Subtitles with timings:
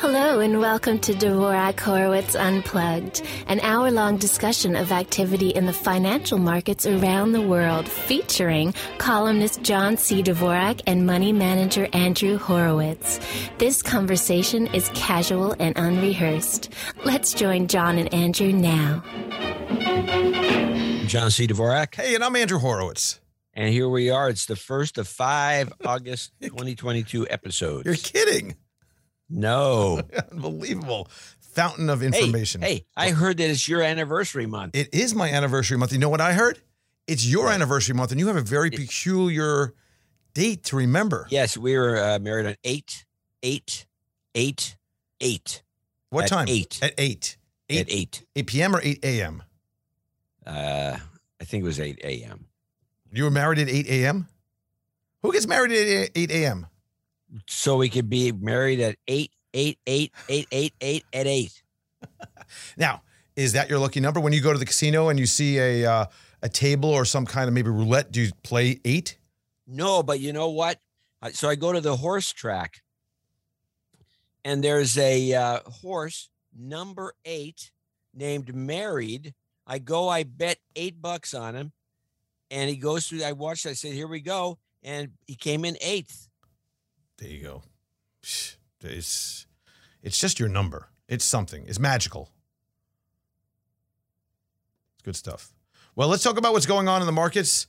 [0.00, 5.74] Hello and welcome to Dvorak Horowitz Unplugged, an hour long discussion of activity in the
[5.74, 10.22] financial markets around the world, featuring columnist John C.
[10.22, 13.20] Dvorak and money manager Andrew Horowitz.
[13.58, 16.72] This conversation is casual and unrehearsed.
[17.04, 19.04] Let's join John and Andrew now.
[21.08, 21.46] John C.
[21.46, 21.94] Dvorak.
[21.94, 23.20] Hey, and I'm Andrew Horowitz.
[23.52, 24.30] And here we are.
[24.30, 27.84] It's the first of five August 2022 episodes.
[27.84, 28.56] You're kidding.
[29.30, 30.00] No.
[30.32, 31.08] Unbelievable.
[31.40, 32.60] Fountain of information.
[32.62, 34.74] Hey, hey, I heard that it's your anniversary month.
[34.76, 35.92] It is my anniversary month.
[35.92, 36.60] You know what I heard?
[37.06, 37.54] It's your What?
[37.54, 39.74] anniversary month, and you have a very peculiar
[40.34, 41.26] date to remember.
[41.30, 43.04] Yes, we were uh, married on 8,
[43.42, 43.86] 8,
[44.36, 44.76] 8,
[45.20, 45.62] 8.
[46.10, 46.46] What At time?
[46.48, 46.78] eight.
[46.82, 47.36] At 8.
[47.68, 48.26] 8, At 8.
[48.36, 48.76] 8 p.m.
[48.76, 49.42] or 8 a.m.?
[50.46, 50.96] Uh,
[51.40, 52.46] I think it was 8 a.m.
[53.12, 54.28] You were married at 8 a.m.?
[55.22, 56.66] Who gets married at 8 a.m.?
[57.46, 61.62] So we could be married at 8, 8, 8, 8, 8, 8 at 8.
[62.76, 63.02] Now,
[63.36, 64.18] is that your lucky number?
[64.18, 66.06] When you go to the casino and you see a uh,
[66.42, 69.16] a table or some kind of maybe roulette, do you play 8?
[69.68, 70.80] No, but you know what?
[71.32, 72.82] So I go to the horse track,
[74.44, 77.70] and there's a uh, horse number eight
[78.14, 79.34] named Married.
[79.66, 81.72] I go, I bet eight bucks on him,
[82.50, 83.22] and he goes through.
[83.22, 83.66] I watched.
[83.66, 86.29] I said, "Here we go," and he came in eighth.
[87.20, 87.62] There you go.
[88.82, 89.46] It's
[90.02, 90.88] it's just your number.
[91.06, 91.66] It's something.
[91.66, 92.30] It's magical.
[94.94, 95.52] It's good stuff.
[95.94, 97.66] Well, let's talk about what's going on in the markets.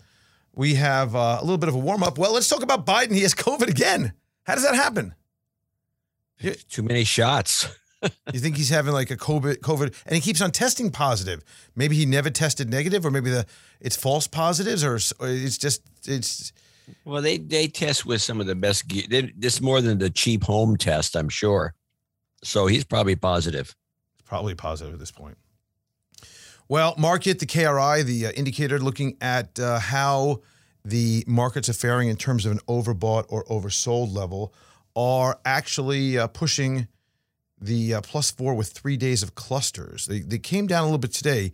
[0.54, 2.18] We have uh, a little bit of a warm up.
[2.18, 3.14] Well, let's talk about Biden.
[3.14, 4.14] He has COVID again.
[4.44, 5.16] How does that happen?
[6.40, 6.54] Yeah.
[6.70, 7.68] Too many shots.
[8.34, 11.44] You think he's having like a COVID, COVID, and he keeps on testing positive.
[11.76, 13.46] Maybe he never tested negative, or maybe the
[13.80, 16.52] it's false positives, or, or it's just it's
[17.06, 18.88] Well, they they test with some of the best.
[18.88, 21.74] ge- They, this more than the cheap home test, I'm sure.
[22.44, 23.76] So he's probably positive.
[24.26, 25.38] probably positive at this point.
[26.68, 30.42] Well, market, the KRI, the uh, indicator looking at uh, how
[30.86, 34.54] the markets are faring in terms of an overbought or oversold level,
[34.96, 36.88] are actually uh, pushing
[37.60, 40.06] the uh, plus four with three days of clusters.
[40.08, 41.52] They, they came down a little bit today,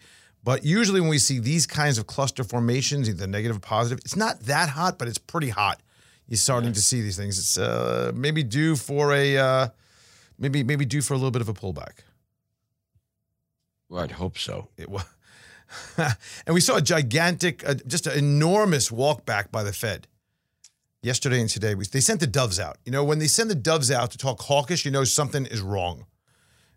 [0.47, 4.15] but usually when we see these kinds of cluster formations, either negative or positive, it's
[4.15, 5.81] not that hot, but it's pretty hot.
[6.29, 7.37] You're starting to see these things.
[7.37, 9.67] It's uh, maybe due for a uh,
[10.39, 11.99] maybe maybe due for a little bit of a pullback.
[13.89, 14.69] Well, I'd hope so.
[14.77, 15.03] It was,
[15.97, 20.07] and we saw a gigantic, uh, just an enormous walk back by the Fed
[21.01, 21.75] yesterday and today.
[21.75, 22.77] We, they sent the doves out.
[22.85, 25.59] You know, when they send the doves out to talk hawkish, you know something is
[25.59, 26.05] wrong.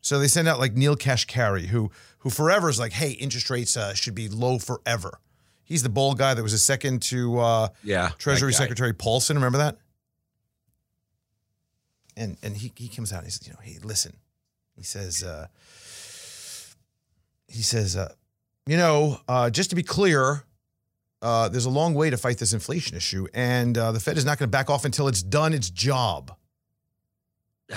[0.00, 3.76] So they send out like Neel Kashkari, who who forever is like, hey, interest rates
[3.76, 5.20] uh, should be low forever.
[5.64, 8.52] He's the bald guy that was a second to uh, Yeah, Treasury.
[8.52, 9.36] Secretary Paulson.
[9.36, 9.76] Remember that?
[12.16, 14.16] And and he he comes out and he says, you know, hey, listen.
[14.76, 15.46] He says, uh,
[17.48, 18.12] he says, uh,
[18.66, 20.44] you know, uh, just to be clear,
[21.20, 24.24] uh, there's a long way to fight this inflation issue, and uh, the Fed is
[24.24, 26.34] not going to back off until it's done its job.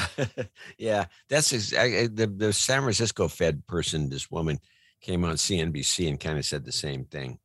[0.78, 4.10] yeah, that's ex- I- I- the the San Francisco Fed person.
[4.10, 4.60] This woman
[5.02, 7.40] came on CNBC and kind of said the same thing.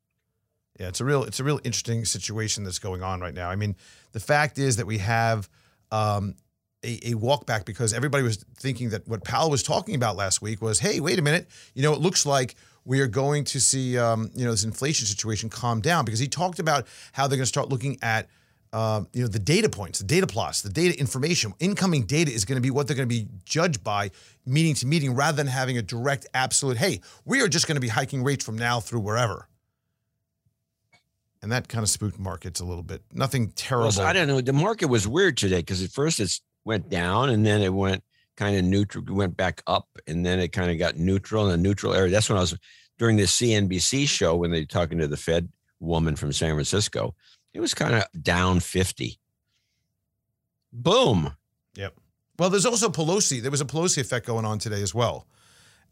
[0.78, 3.50] Yeah, it's a real it's a real interesting situation that's going on right now.
[3.50, 3.76] I mean,
[4.12, 5.48] the fact is that we have
[5.91, 6.34] um,
[6.84, 10.41] a, a walk back because everybody was thinking that what Powell was talking about last
[10.41, 12.54] week was, hey, wait a minute, you know, it looks like
[12.84, 16.28] we are going to see um, you know this inflation situation calm down because he
[16.28, 18.28] talked about how they're going to start looking at
[18.72, 22.44] um, you know the data points, the data plots, the data information, incoming data is
[22.44, 24.10] going to be what they're going to be judged by
[24.46, 26.76] meeting to meeting rather than having a direct absolute.
[26.76, 29.48] Hey, we are just going to be hiking rates from now through wherever
[31.42, 33.02] and that kind of spooked markets a little bit.
[33.12, 33.84] Nothing terrible.
[33.84, 34.40] Well, so I don't know.
[34.40, 38.02] The market was weird today because at first it went down and then it went
[38.36, 41.62] kind of neutral, went back up, and then it kind of got neutral in a
[41.62, 42.10] neutral area.
[42.10, 42.56] That's when I was
[42.98, 45.48] during the CNBC show when they were talking to the Fed
[45.80, 47.14] woman from San Francisco.
[47.58, 49.19] It was kind of down 50.
[50.72, 51.34] Boom.
[51.74, 51.92] Yep.
[52.38, 53.42] Well, there's also Pelosi.
[53.42, 55.27] There was a Pelosi effect going on today as well.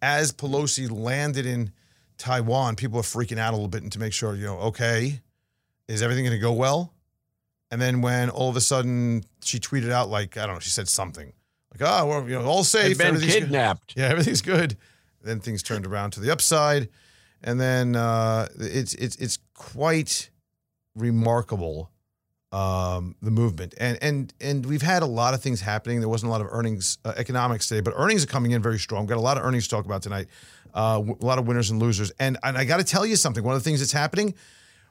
[0.00, 1.72] As Pelosi landed in
[2.18, 5.20] Taiwan, people are freaking out a little bit and to make sure, you know, okay,
[5.88, 6.94] is everything going to go well?
[7.72, 10.70] And then when all of a sudden she tweeted out, like, I don't know, she
[10.70, 11.32] said something
[11.72, 12.96] like, oh, well, you know, all safe.
[12.96, 13.94] Been everything's good." kidnapped.
[13.96, 14.76] Yeah, everything's good.
[15.20, 16.90] Then things turned around to the upside,
[17.42, 20.30] and then uh, it's it's it's quite
[20.96, 21.90] remarkable
[22.52, 23.74] um, the movement.
[23.78, 26.00] And and and we've had a lot of things happening.
[26.00, 28.78] There wasn't a lot of earnings uh, economics today, but earnings are coming in very
[28.78, 29.02] strong.
[29.02, 30.28] We've got a lot of earnings to talk about tonight.
[30.72, 32.12] Uh, w- a lot of winners and losers.
[32.18, 33.44] And and I got to tell you something.
[33.44, 34.34] One of the things that's happening,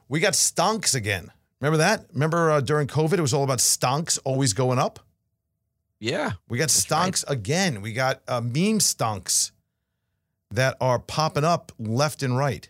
[0.08, 1.30] we got stonks again.
[1.60, 2.06] Remember that?
[2.12, 5.00] Remember uh, during COVID, it was all about stonks always going up.
[5.98, 6.32] Yeah.
[6.48, 7.80] We got stonks again.
[7.80, 9.52] We got uh, meme stonks
[10.50, 12.68] that are popping up left and right.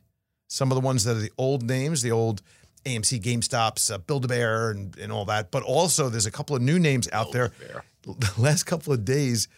[0.49, 2.41] Some of the ones that are the old names, the old
[2.87, 5.51] AMC, GameStops, uh, Build a Bear, and, and all that.
[5.51, 7.53] But also, there's a couple of new names out there.
[8.07, 9.49] The last couple of days,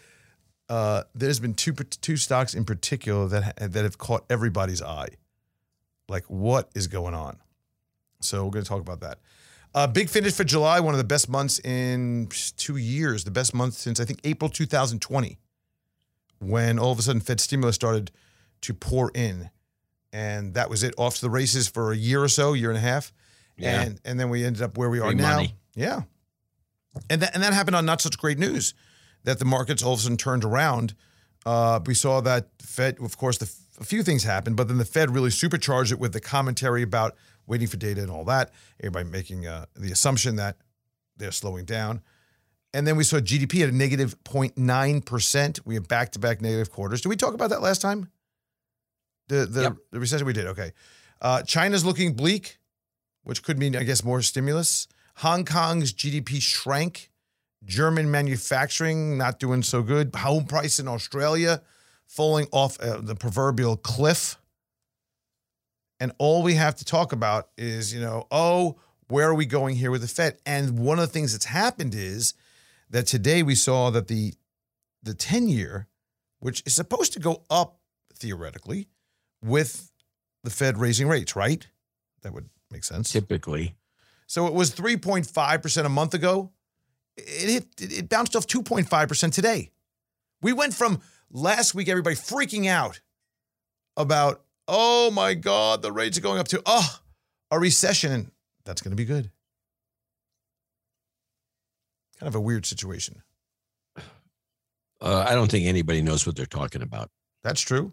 [0.70, 5.08] uh, there's been two two stocks in particular that that have caught everybody's eye.
[6.08, 7.36] Like, what is going on?
[8.22, 9.18] So we're going to talk about that.
[9.74, 13.54] Uh, big finish for July, one of the best months in two years, the best
[13.54, 15.38] month since I think April 2020,
[16.38, 18.10] when all of a sudden Fed stimulus started
[18.62, 19.50] to pour in.
[20.12, 22.78] And that was it, off to the races for a year or so, year and
[22.78, 23.12] a half.
[23.56, 23.82] Yeah.
[23.82, 25.36] And, and then we ended up where we are Free now.
[25.36, 25.54] money.
[25.74, 26.02] Yeah.
[27.10, 28.74] And that, and that happened on not such great news
[29.24, 30.94] that the markets all of a sudden turned around.
[31.44, 34.84] Uh, we saw that Fed, of course, the, a few things happened, but then the
[34.84, 37.16] Fed really supercharged it with the commentary about
[37.46, 38.50] waiting for data and all that.
[38.80, 40.56] Everybody making uh, the assumption that
[41.16, 42.02] they're slowing down.
[42.74, 45.60] And then we saw GDP at a negative 0.9%.
[45.64, 47.00] We have back to back negative quarters.
[47.00, 48.10] Did we talk about that last time?
[49.28, 49.76] The, the, Yep.
[49.92, 50.46] the recession we did.
[50.48, 50.72] Okay.
[51.20, 52.58] Uh, China's looking bleak,
[53.22, 54.88] which could mean, I guess, more stimulus.
[55.16, 57.10] Hong Kong's GDP shrank.
[57.64, 60.14] German manufacturing not doing so good.
[60.14, 61.60] Home price in Australia
[62.06, 64.36] falling off uh, the proverbial cliff.
[66.00, 68.78] And all we have to talk about is, you know, oh,
[69.08, 70.38] where are we going here with the Fed?
[70.46, 72.34] And one of the things that's happened is
[72.90, 74.34] that today we saw that the
[75.02, 75.86] the 10 year,
[76.40, 77.78] which is supposed to go up
[78.14, 78.88] theoretically
[79.42, 79.90] with
[80.44, 81.66] the Fed raising rates, right?
[82.22, 83.12] That would make sense.
[83.12, 83.74] Typically.
[84.26, 86.52] So it was 3.5% a month ago.
[87.16, 89.70] It hit, it bounced off 2.5% today.
[90.40, 91.00] We went from
[91.30, 93.00] last week, everybody freaking out
[93.96, 97.00] about, oh my God, the rates are going up to, oh,
[97.50, 98.30] a recession.
[98.64, 99.30] That's going to be good.
[102.20, 103.22] Kind of a weird situation.
[105.00, 107.10] Uh, I don't think anybody knows what they're talking about.
[107.44, 107.92] That's true,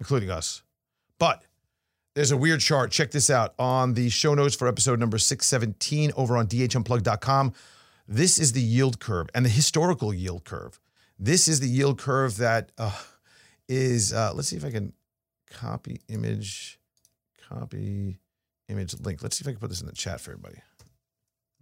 [0.00, 0.62] including us.
[1.18, 1.42] But
[2.14, 2.90] there's a weird chart.
[2.90, 7.52] Check this out on the show notes for episode number 617 over on dhunplugged.com.
[8.08, 10.80] This is the yield curve and the historical yield curve.
[11.18, 12.98] This is the yield curve that uh,
[13.68, 14.92] is, uh, let's see if I can
[15.50, 16.78] copy image,
[17.48, 18.18] copy
[18.68, 19.22] image link.
[19.22, 20.60] Let's see if I can put this in the chat for everybody.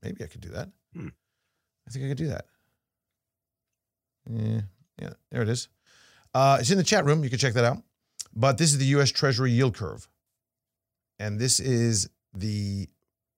[0.02, 0.68] Maybe I could do that.
[0.94, 1.08] Hmm.
[1.86, 2.46] I think I could do that.
[4.30, 4.60] Yeah,
[5.00, 5.68] yeah, there it is.
[6.32, 7.24] Uh, it's in the chat room.
[7.24, 7.78] You can check that out.
[8.34, 9.10] But this is the U.S.
[9.10, 10.08] Treasury yield curve,
[11.18, 12.88] and this is the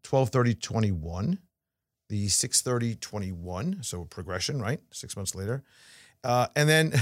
[0.04, 1.38] 1230.21,
[2.08, 3.84] the 630.21.
[3.84, 4.81] So progression, right?
[4.93, 5.62] Six months later,
[6.25, 6.93] uh, and then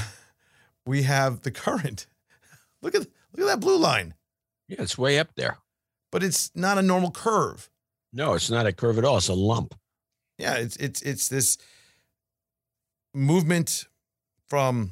[0.86, 2.06] we have the current.
[2.82, 4.14] Look at look at that blue line,
[4.68, 5.56] Yeah, it's way up there.
[6.12, 7.70] but it's not a normal curve.
[8.12, 9.16] No, it's not a curve at all.
[9.16, 9.74] It's a lump.
[10.36, 11.56] Yeah, it's it's it's this
[13.14, 13.86] movement
[14.48, 14.90] from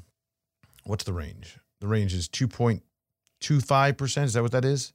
[0.85, 1.59] what's the range?
[1.81, 2.29] The range is
[3.43, 4.25] 2.25%.
[4.25, 4.93] Is that what that is?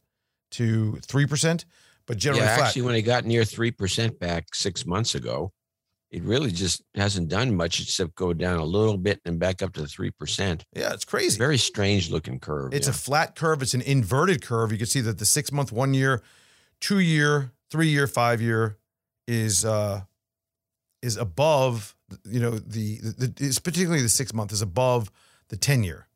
[0.52, 1.66] To 3%,
[2.06, 2.68] but generally yeah, flat.
[2.68, 5.52] actually, when it got near 3% back six months ago,
[6.10, 9.74] it really just hasn't done much except go down a little bit and back up
[9.74, 10.62] to 3%.
[10.74, 11.38] yeah, it's crazy.
[11.38, 12.74] Very strange looking curve.
[12.74, 12.92] It's yeah.
[12.92, 13.62] a flat curve.
[13.62, 14.72] It's an inverted curve.
[14.72, 16.22] You can see that the six month, one year,
[16.80, 18.78] two year, three year, five year
[19.28, 20.02] is uh
[21.02, 21.96] is above.
[22.24, 25.12] You know the, the, the it's particularly the six month is above
[25.50, 26.07] the ten year.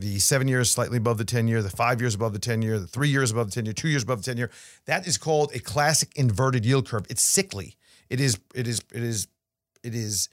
[0.00, 1.60] The seven years slightly above the ten year.
[1.62, 2.78] The five years above the ten year.
[2.78, 3.74] The three years above the ten year.
[3.74, 4.50] Two years above the ten year.
[4.86, 7.04] That is called a classic inverted yield curve.
[7.10, 7.76] It's sickly.
[8.08, 8.40] It is.
[8.54, 8.80] It is.
[8.94, 9.28] It is.
[9.82, 10.30] It is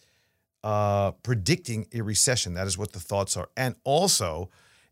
[0.64, 2.54] uh, predicting a recession.
[2.54, 4.50] That is what the thoughts are, and also.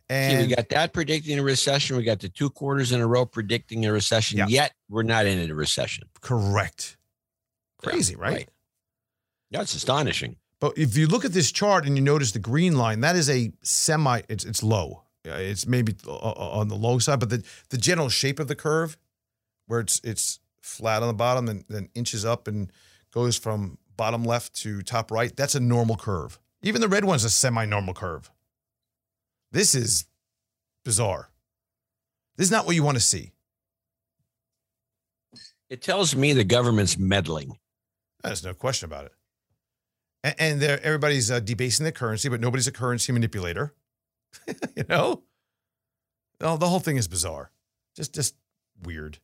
[0.10, 1.98] See, And we got that predicting a recession.
[1.98, 4.38] We got the two quarters in a row predicting a recession.
[4.38, 4.46] Yeah.
[4.48, 6.10] Yet we're not in a recession.
[6.22, 6.98] correct.
[7.84, 8.48] Yeah, Crazy, right?
[9.51, 10.36] That's astonishing.
[10.59, 13.29] But if you look at this chart and you notice the green line, that is
[13.29, 14.21] a semi.
[14.29, 15.03] It's it's low.
[15.24, 18.55] It's maybe uh, uh, on the low side, but the the general shape of the
[18.55, 18.97] curve,
[19.67, 22.71] where it's it's flat on the bottom and then inches up and
[23.12, 25.35] goes from bottom left to top right.
[25.35, 26.39] That's a normal curve.
[26.62, 28.31] Even the red one's a semi-normal curve.
[29.51, 30.05] This is
[30.83, 31.29] bizarre.
[32.38, 33.31] This is not what you want to see.
[35.69, 37.57] It tells me the government's meddling.
[38.24, 39.13] There's no question about it.
[40.25, 43.75] And, and everybody's uh, debasing the currency, but nobody's a currency manipulator.
[44.75, 45.22] you know,
[46.41, 47.51] oh, the whole thing is bizarre,
[47.96, 48.36] just just
[48.84, 49.20] weird.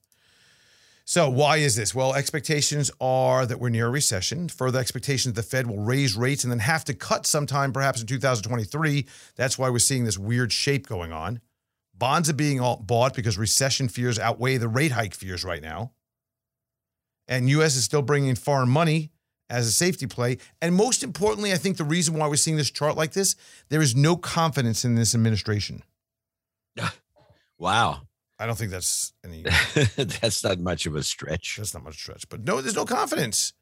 [1.04, 1.96] So why is this?
[1.96, 4.48] Well, expectations are that we're near a recession.
[4.48, 8.08] Further expectations the Fed will raise rates and then have to cut sometime, perhaps in
[8.08, 9.08] 2023.
[9.36, 11.42] That's why we're seeing this weird shape going on.
[11.96, 15.94] Bonds are being bought because recession fears outweigh the rate hike fears right now.
[17.28, 17.76] And U.S.
[17.76, 19.12] is still bringing in foreign money
[19.52, 20.38] as a safety play.
[20.62, 23.36] And most importantly, I think the reason why we're seeing this chart like this,
[23.70, 25.84] there is no confidence in this administration.
[27.60, 28.02] Wow.
[28.40, 29.44] I don't think that's any.
[29.96, 31.58] That's not much of a stretch.
[31.58, 33.54] That's not much stretch, but no, there's no confidence.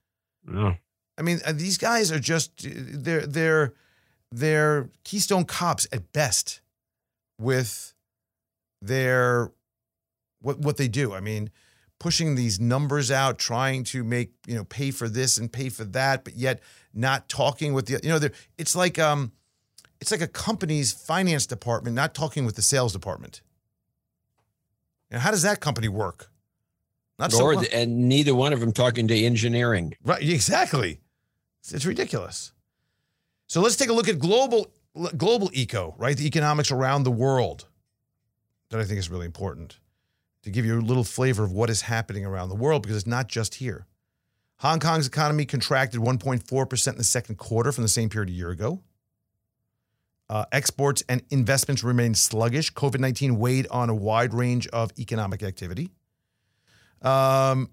[0.45, 0.77] No.
[1.17, 3.73] I mean, uh, these guys are just they're they're
[4.31, 6.61] they're Keystone cops at best
[7.37, 7.93] with
[8.81, 9.51] their
[10.41, 11.13] what what they do.
[11.13, 11.49] I mean,
[11.99, 15.83] pushing these numbers out, trying to make you know pay for this and pay for
[15.85, 16.61] that, but yet
[16.93, 18.19] not talking with the you know
[18.57, 19.31] it's like um
[20.01, 23.41] it's like a company's finance department not talking with the sales department.
[25.11, 26.29] And how does that company work?
[27.17, 27.61] Not so Or well.
[27.61, 29.93] the- and neither one of them talking to engineering.
[30.03, 30.99] Right, exactly.
[31.61, 32.53] It's, it's ridiculous.
[33.47, 34.71] So let's take a look at global
[35.17, 36.15] global eco, right?
[36.17, 37.65] The economics around the world
[38.69, 39.79] that I think is really important
[40.43, 43.07] to give you a little flavor of what is happening around the world because it's
[43.07, 43.85] not just here.
[44.59, 48.49] Hong Kong's economy contracted 1.4% in the second quarter from the same period a year
[48.49, 48.81] ago.
[50.29, 52.71] Uh, exports and investments remain sluggish.
[52.73, 55.89] COVID 19 weighed on a wide range of economic activity.
[57.01, 57.71] Um,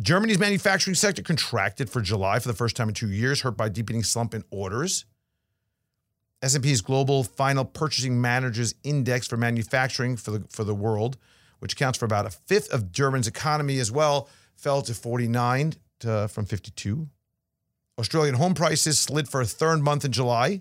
[0.00, 3.68] Germany's manufacturing sector contracted for July for the first time in two years, hurt by
[3.68, 5.06] deepening slump in orders.
[6.42, 11.16] S&P's global final purchasing managers index for manufacturing for the for the world,
[11.64, 16.28] which accounts for about a fifth of Germany's economy as well, fell to 49 to,
[16.28, 17.08] from 52.
[17.98, 20.60] Australian home prices slid for a third month in July.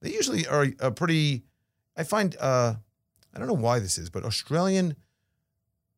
[0.00, 1.42] They usually are a pretty.
[1.94, 2.76] I find uh,
[3.34, 4.96] I don't know why this is, but Australian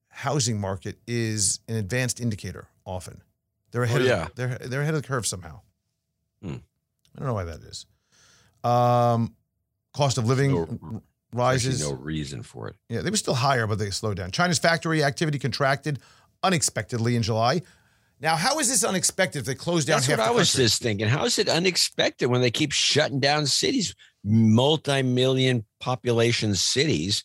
[0.08, 3.22] housing market is an advanced indicator often.
[3.70, 4.22] They're ahead Oh, yeah.
[4.26, 5.60] of they're they're ahead of the curve somehow.
[6.42, 6.56] Hmm.
[7.14, 7.86] I don't know why that is.
[8.64, 9.36] Um,
[9.94, 11.80] cost of living No- r- Actually, rises.
[11.80, 12.76] no reason for it.
[12.88, 14.30] Yeah, they were still higher, but they slowed down.
[14.30, 15.98] China's factory activity contracted
[16.42, 17.62] unexpectedly in July.
[18.22, 20.64] Now, how is this unexpected if they closed down That's half what I was country?
[20.66, 21.08] just thinking.
[21.08, 23.94] How is it unexpected when they keep shutting down cities,
[24.24, 27.24] multi-million population cities,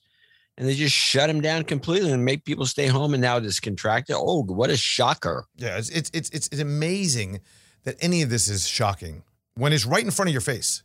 [0.57, 3.13] and they just shut them down completely and make people stay home?
[3.13, 4.15] And now it's contracted.
[4.17, 5.45] Oh, what a shocker!
[5.57, 7.41] Yeah, it's, it's it's it's it's amazing
[7.83, 9.23] that any of this is shocking
[9.55, 10.81] when it's right in front of your face.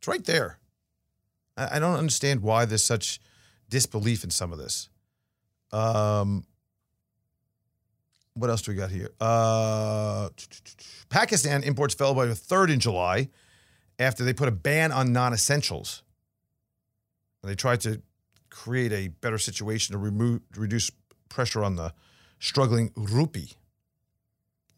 [0.00, 0.58] It's right there.
[1.58, 3.20] I, don't understand why there's such
[3.68, 4.88] disbelief in some of this.
[5.72, 6.44] Um,
[8.34, 9.10] what else do we got here?
[9.20, 10.28] Uh,
[11.08, 13.28] Pakistan imports fell by a third in July
[13.98, 16.02] after they put a ban on non-essentials.
[17.42, 18.00] And they tried to
[18.50, 20.90] create a better situation to remove reduce
[21.28, 21.92] pressure on the
[22.38, 23.52] struggling rupee.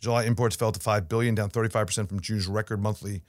[0.01, 3.23] July imports fell to 5 billion, down 35% from June's record monthly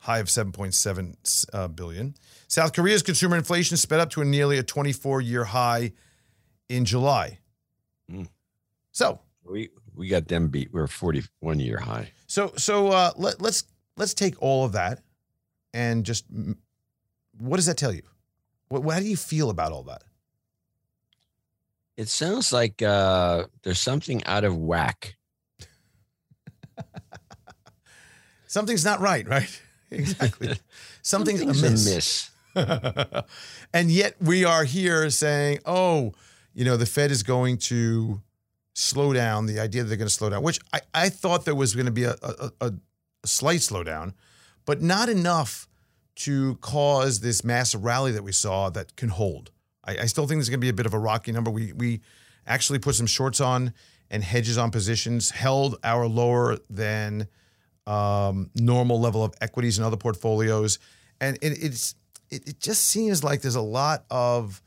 [0.00, 2.14] high of 7.7 uh, billion.
[2.48, 5.92] South Korea's consumer inflation sped up to a nearly a 24-year high
[6.68, 7.38] in July.
[8.10, 8.28] Mm.
[8.92, 10.72] So, We we got them beat.
[10.72, 12.12] We're 41 year high.
[12.26, 13.64] so so uh, let, let's
[13.96, 15.00] let's take all of that
[15.72, 16.24] and just
[17.38, 18.02] what does that tell you?
[18.68, 20.02] What, how do you feel about all that?
[21.96, 25.16] It sounds like uh, there's something out of whack.
[28.46, 29.62] Something's not right, right?
[29.90, 30.58] Exactly.
[31.02, 32.30] Something's, Something's amiss.
[33.72, 36.12] and yet we are here saying, oh,
[36.54, 38.20] you know, the Fed is going to
[38.72, 41.54] slow down, the idea that they're going to slow down, which I, I thought there
[41.54, 42.72] was going to be a, a, a,
[43.22, 44.14] a slight slowdown,
[44.64, 45.68] but not enough
[46.16, 49.50] to cause this massive rally that we saw that can hold.
[49.84, 51.50] I, I still think there's going to be a bit of a rocky number.
[51.50, 52.00] We, we
[52.46, 53.72] actually put some shorts on
[54.10, 57.28] and hedges on positions, held our lower than
[57.86, 60.78] um, normal level of equities and other portfolios,
[61.20, 61.94] and it, it's
[62.30, 64.60] it, it just seems like there's a lot of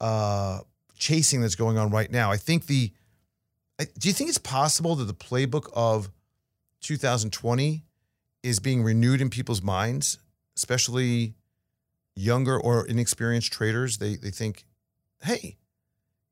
[0.00, 0.60] uh,
[0.96, 2.30] chasing that's going on right now.
[2.30, 2.92] I think the
[3.98, 6.10] do you think it's possible that the playbook of
[6.82, 7.82] 2020
[8.42, 10.18] is being renewed in people's minds,
[10.56, 11.34] especially
[12.14, 13.98] younger or inexperienced traders?
[13.98, 14.64] They they think,
[15.22, 15.56] hey,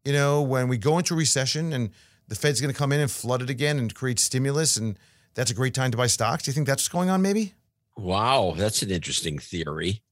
[0.05, 1.91] you know, when we go into recession and
[2.29, 4.99] the Fed's going to come in and flood it again and create stimulus and
[5.35, 6.45] that's a great time to buy stocks.
[6.45, 7.23] Do you think that's what's going on?
[7.23, 7.55] Maybe
[7.97, 10.03] Wow, that's an interesting theory.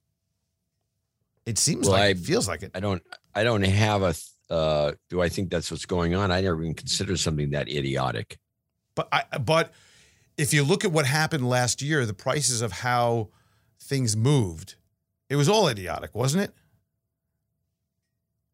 [1.46, 2.72] it seems Well, like I- it feels like it.
[2.74, 3.02] I don't
[3.34, 4.14] I don't have a
[4.52, 6.30] uh do I think that's what's going on?
[6.30, 8.38] I never even considered something that idiotic.
[8.94, 9.72] But I but
[10.36, 13.30] if you look at what happened last year, the prices of how
[13.80, 14.74] things moved,
[15.28, 16.52] it was all idiotic, wasn't it?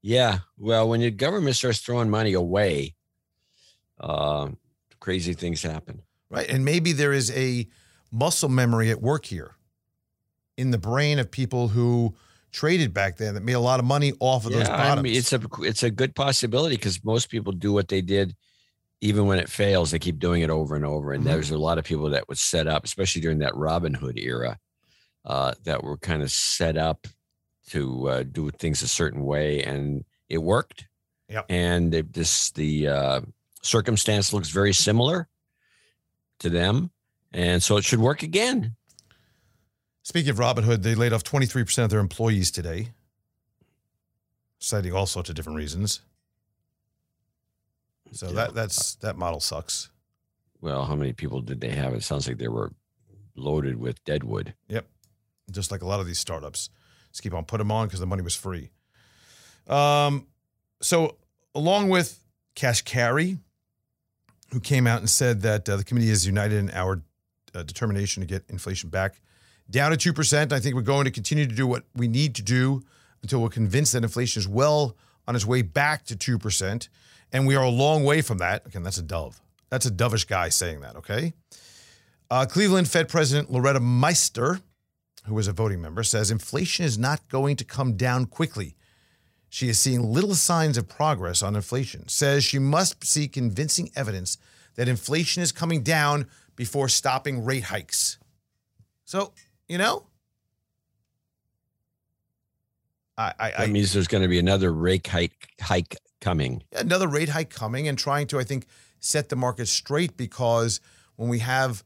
[0.03, 0.41] Yeah.
[0.59, 2.95] Well, when your government starts throwing money away,
[3.99, 4.51] uh,
[5.01, 6.03] crazy things happen.
[6.31, 6.49] Right.
[6.49, 7.67] And maybe there is a
[8.11, 9.55] muscle memory at work here
[10.57, 12.15] in the brain of people who
[12.53, 15.15] traded back then that made a lot of money off of those yeah, I mean,
[15.15, 18.37] it's a it's a good possibility because most people do what they did
[19.01, 21.13] even when it fails, they keep doing it over and over.
[21.13, 21.27] And Mhm.
[21.27, 24.59] there's a lot of people that was set up, especially during that Robinhood era,
[25.27, 27.07] uh, that were kind of set up
[27.69, 30.87] to uh, do things a certain way, and it worked.
[31.29, 31.47] Yep.
[31.51, 33.21] And it, this the uh,
[33.63, 35.29] circumstance looks very similar
[36.45, 36.91] to them,
[37.33, 38.77] and so it should work again.
[40.03, 42.91] Speaking of Robinhood, they laid off 23% of their employees today,
[44.59, 46.01] citing all sorts of different reasons.
[48.13, 48.33] So Yeah.
[48.35, 49.91] that that's that model sucks.
[50.61, 51.95] Well, how many people did they have?
[51.95, 52.73] It sounds like they were
[53.35, 54.55] loaded with deadwood.
[54.69, 54.87] Yep,
[55.51, 56.71] just like a lot of these startups,
[57.11, 58.71] just keep on putting them on because the money was free.
[59.67, 60.27] Um,
[60.81, 61.17] so
[61.55, 62.21] along with
[62.57, 63.39] Kashkari,
[64.55, 67.03] who came out and said that uh, the committee is united in our
[67.55, 69.21] uh, determination to get inflation back
[69.69, 70.53] down to 2%.
[70.53, 72.83] I think we're going to continue to do what we need to do
[73.23, 74.97] until we're convinced that inflation is well
[75.27, 76.89] on its way back to 2%.
[77.33, 78.65] And we are a long way from that.
[78.65, 79.41] Again, that's a dove.
[79.71, 81.33] That's a dovish guy saying that, okay?
[82.31, 84.61] Uh, Cleveland Fed President Loretta Mester,
[85.27, 88.77] who was a voting member, says inflation is not going to come down quickly.
[89.55, 92.09] She is seeing little signs of progress on inflation.
[92.09, 94.37] Says she must see convincing evidence
[94.75, 98.19] that inflation is coming down before stopping rate hikes.
[99.05, 99.33] So,
[99.69, 100.07] you know,
[103.17, 106.65] I, I, That means there's going to be another rate hike hike coming.
[106.73, 108.67] another rate hike coming and trying to, I think,
[108.99, 110.81] set the market straight because
[111.15, 111.85] when we have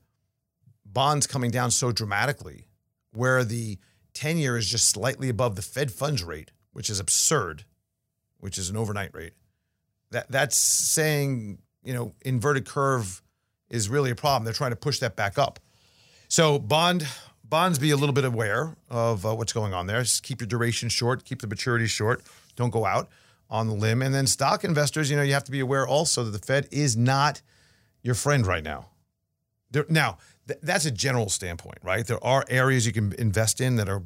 [0.87, 2.65] bonds coming down so dramatically,
[3.13, 3.77] where the
[4.15, 7.65] 10 year is just slightly above the Fed funds rate, which is absurd,
[8.39, 9.33] which is an overnight rate,
[10.13, 13.21] that that's saying, you know, inverted curve
[13.69, 14.45] is really a problem.
[14.45, 15.59] They're trying to push that back up.
[16.29, 17.05] So bond
[17.43, 20.01] bonds be a little bit aware of uh, what's going on there.
[20.03, 22.23] Just keep your duration short, keep the maturity short.
[22.55, 23.09] Don't go out
[23.51, 24.01] on the limb.
[24.01, 26.69] And then stock investors, you know, you have to be aware also that the Fed
[26.71, 27.43] is not
[28.05, 28.91] your friend right now.
[29.73, 32.07] There, now, th- that's a general standpoint, right?
[32.07, 34.05] There are areas you can invest in that are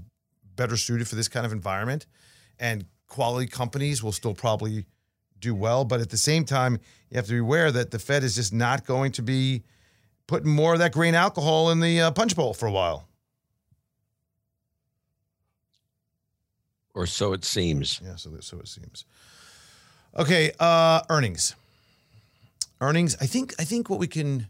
[0.56, 2.06] better suited for this kind of environment,
[2.62, 4.86] and quality companies will still probably
[5.40, 5.84] do well.
[5.84, 6.78] But at the same time,
[7.10, 9.64] you have to be aware that the Fed is just not going to be
[10.28, 13.08] putting more of that grain alcohol in the uh, punch bowl for a while.
[16.94, 18.00] Or so it seems.
[18.02, 19.04] Yeah, so so it seems.
[20.16, 21.56] Okay, uh, earnings.
[22.80, 23.16] Earnings.
[23.20, 24.46] I think I think what we can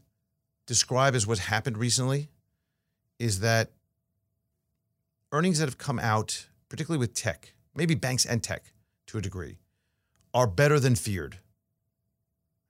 [0.67, 2.29] describe as what happened recently
[3.19, 3.71] is that
[5.31, 8.73] earnings that have come out, particularly with tech, maybe banks and tech
[9.07, 9.59] to a degree,
[10.35, 11.39] are better than feared.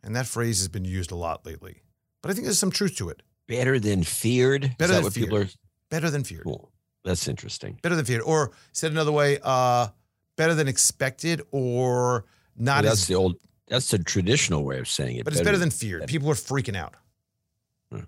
[0.02, 1.82] And that phrase has been used a lot lately.
[2.22, 3.22] But I think there's some truth to it.
[3.46, 4.64] Better than feared.
[4.64, 5.48] Is Better that than what people are?
[5.90, 6.44] Better than feared.
[6.44, 6.70] Cool.
[7.04, 7.78] That's interesting.
[7.82, 8.22] Better than feared.
[8.22, 9.88] Or said another way, uh,
[10.36, 12.24] better than expected or
[12.56, 13.36] not Well, as that's the old.
[13.68, 15.24] That's the traditional way of saying it.
[15.24, 16.06] but it's better than feared.
[16.06, 16.94] People are freaking out.
[17.90, 18.00] Hmm.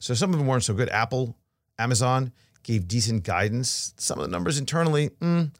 [0.00, 0.88] So some of them weren't so good.
[0.88, 1.36] Apple,
[1.78, 2.32] Amazon
[2.66, 3.94] gave decent guidance.
[3.96, 5.52] Some of the numbers internally, mm.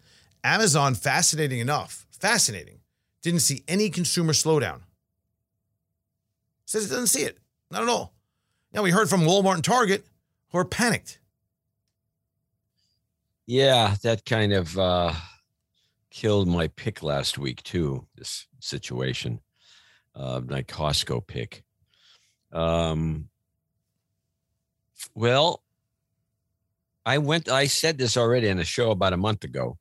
[0.42, 2.80] Amazon, fascinating enough, fascinating,
[3.22, 4.80] didn't see any consumer slowdown.
[6.64, 7.38] Says it doesn't see it,
[7.70, 8.12] not at all.
[8.72, 10.04] Now we heard from Walmart and Target
[10.50, 11.20] who are panicked.
[13.46, 15.12] Yeah, that kind of uh,
[16.10, 18.04] killed my pick last week too.
[18.16, 19.40] This situation,
[20.16, 21.62] uh, my Costco pick.
[22.50, 23.28] Um,
[25.14, 25.62] well,
[27.06, 27.48] I went.
[27.48, 29.78] I said this already in a show about a month ago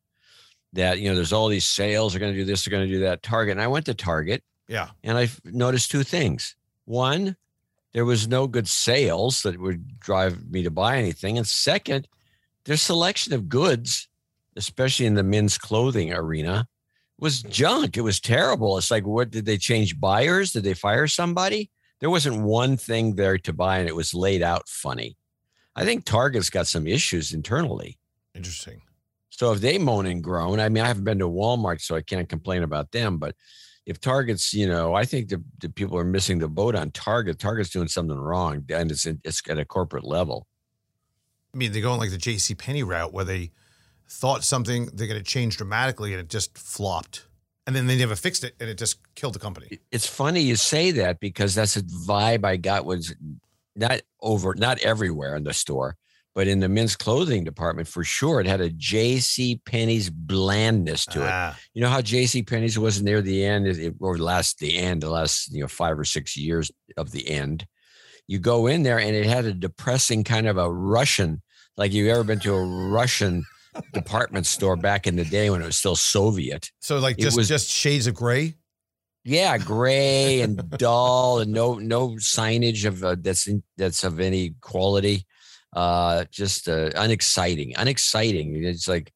[0.73, 2.13] that you know there's all these sales.
[2.13, 2.63] They're going to do this.
[2.63, 3.23] They're going to do that.
[3.23, 3.53] Target.
[3.53, 6.55] And I went to Target Yeah, and I noticed two things.
[6.85, 7.35] One,
[7.93, 11.37] there was no good sales that would drive me to buy anything.
[11.37, 12.07] And second,
[12.65, 14.07] their selection of goods,
[14.55, 16.67] especially in the men's clothing arena,
[17.19, 17.97] was junk.
[17.97, 18.77] It was terrible.
[18.77, 20.51] It's like, what did they change buyers?
[20.51, 21.71] Did they fire somebody?
[22.01, 25.17] There wasn't one thing there to buy, and it was laid out funny.
[25.75, 27.97] I think Target's got some issues internally.
[28.33, 28.81] interesting.
[29.29, 32.01] So if they moan and groan, I mean, I haven't been to Walmart, so I
[32.01, 33.17] can't complain about them.
[33.17, 33.35] But
[33.85, 37.37] if Target's, you know, I think the, the people are missing the boat on Target.
[37.37, 40.47] Target's doing something wrong, and it's it's at a corporate level.
[41.53, 42.55] I mean, they're going like the J.C.
[42.55, 43.51] Penney route where they
[44.07, 47.27] thought something they're going to change dramatically and it just flopped.
[47.67, 49.79] And then they never fixed it and it just killed the company.
[49.91, 53.15] It's funny you say that because that's a vibe I got was
[53.75, 55.95] not over, not everywhere in the store,
[56.33, 58.39] but in the men's clothing department for sure.
[58.41, 59.61] It had a J.C.
[59.65, 61.29] Penney's blandness to it.
[61.31, 62.43] Ah, You know how J.C.
[62.43, 65.67] Penney's was near the end, it- it- or last the end, the last you know
[65.67, 67.65] five or six years of the end.
[68.27, 71.41] You go in there and it had a depressing kind of a Russian,
[71.77, 73.45] like you've ever been to a Russian
[73.93, 76.71] department store back in the day when it was still Soviet.
[76.79, 78.55] so like It just was- just shades of gray.
[79.27, 84.53] Yeah, gray and dull, and no no signage of uh, that's in, that's of any
[84.61, 85.25] quality.
[85.73, 88.63] Uh, just uh, unexciting, unexciting.
[88.63, 89.11] It's like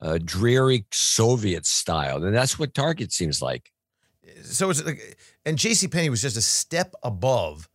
[0.00, 3.70] a dreary Soviet style, and that's what Target seems like.
[4.42, 5.88] So it's like, and J.C.
[5.88, 7.68] Penney was just a step above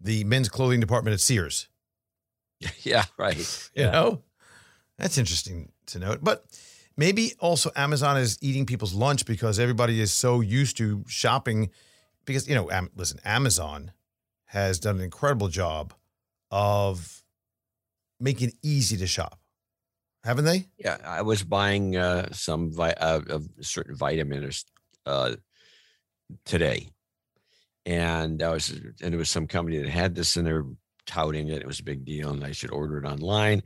[0.00, 1.68] the men's clothing department at Sears.
[2.82, 3.38] yeah, right.
[3.74, 3.90] You Yeah.
[3.92, 4.22] know,
[4.98, 6.18] that's interesting to note.
[6.22, 6.44] But
[6.96, 11.70] maybe also Amazon is eating people's lunch because everybody is so used to shopping.
[12.24, 13.92] Because you know, Am- listen, Amazon
[14.46, 15.92] has done an incredible job
[16.50, 17.22] of
[18.20, 19.38] making it easy to shop,
[20.22, 20.66] haven't they?
[20.78, 24.50] Yeah, I was buying uh, some vi- uh, a certain vitamin
[25.04, 25.34] uh,
[26.44, 26.88] today,
[27.84, 30.64] and I was and it was some company that had this, and they're
[31.06, 31.60] touting it.
[31.60, 33.62] It was a big deal, and I should order it online.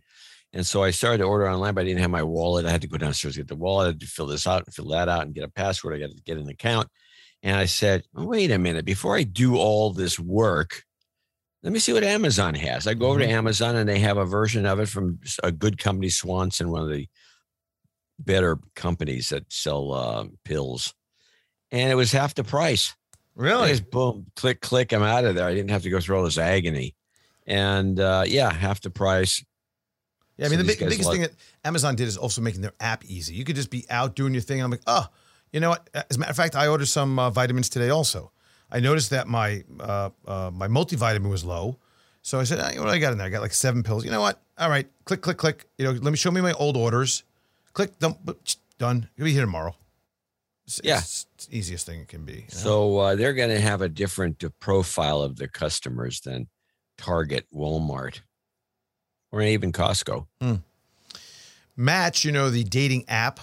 [0.52, 2.64] And so I started to order online, but I didn't have my wallet.
[2.64, 4.74] I had to go downstairs get the wallet, I had to fill this out and
[4.74, 5.94] fill that out and get a password.
[5.94, 6.88] I got to get an account.
[7.42, 10.82] And I said, wait a minute, before I do all this work,
[11.62, 12.86] let me see what Amazon has.
[12.86, 15.78] I go over to Amazon and they have a version of it from a good
[15.78, 17.08] company, Swanson, one of the
[18.18, 20.94] better companies that sell uh, pills.
[21.70, 22.94] And it was half the price.
[23.38, 23.68] I Really?
[23.70, 25.46] just boom, click, click, I'm out of there.
[25.46, 26.94] I didn't have to go through all this agony.
[27.46, 29.44] And uh, yeah, half the price.
[30.38, 31.32] Yeah, I mean, So the big, biggest like- thing that
[31.64, 33.34] Amazon did is also making their app easy.
[33.34, 34.58] You could just be out doing your thing.
[34.60, 35.06] And I'm like, oh,
[35.52, 35.90] you know what?
[35.94, 38.30] As a matter of fact, I ordered some uh, vitamins today also.
[38.70, 41.78] I noticed that my uh, uh, my multivitamin was low.
[42.22, 43.26] So I said, "Ah, what do I got in there?
[43.26, 44.04] I got like seven pills.
[44.04, 44.40] You know what?
[44.58, 45.66] All right, click, click, click.
[45.78, 47.22] You know, let me show me my old orders.
[47.72, 48.16] Click, done.
[48.78, 49.08] done.
[49.16, 49.74] You'll be here tomorrow.
[50.66, 50.98] It's, Yeah.
[50.98, 52.32] it's the easiest thing it can be.
[52.32, 52.46] you know?
[52.50, 56.48] So uh, they're going to have a different uh, profile of their customers than
[56.98, 58.20] Target, Walmart,
[59.32, 60.26] or even Costco.
[61.76, 63.40] Match, you know, the dating app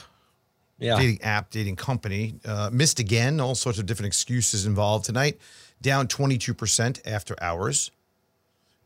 [0.78, 0.98] Yeah.
[0.98, 2.36] dating app, dating company.
[2.44, 3.40] Uh, missed again.
[3.40, 5.40] All sorts of different excuses involved tonight.
[5.82, 7.92] Down 22% after hours.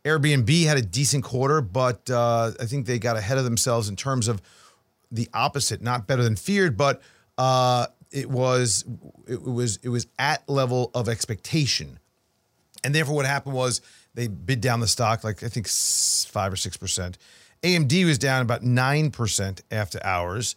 [0.05, 3.95] Airbnb had a decent quarter, but uh, I think they got ahead of themselves in
[3.95, 4.41] terms of
[5.11, 5.81] the opposite.
[5.81, 7.01] Not better than feared, but
[7.37, 8.85] uh, it was
[9.27, 11.99] it was it was at level of expectation.
[12.83, 13.81] And therefore, what happened was
[14.13, 17.17] they bid down the stock like I think five or six percent.
[17.63, 20.55] AMD was down about nine percent after hours.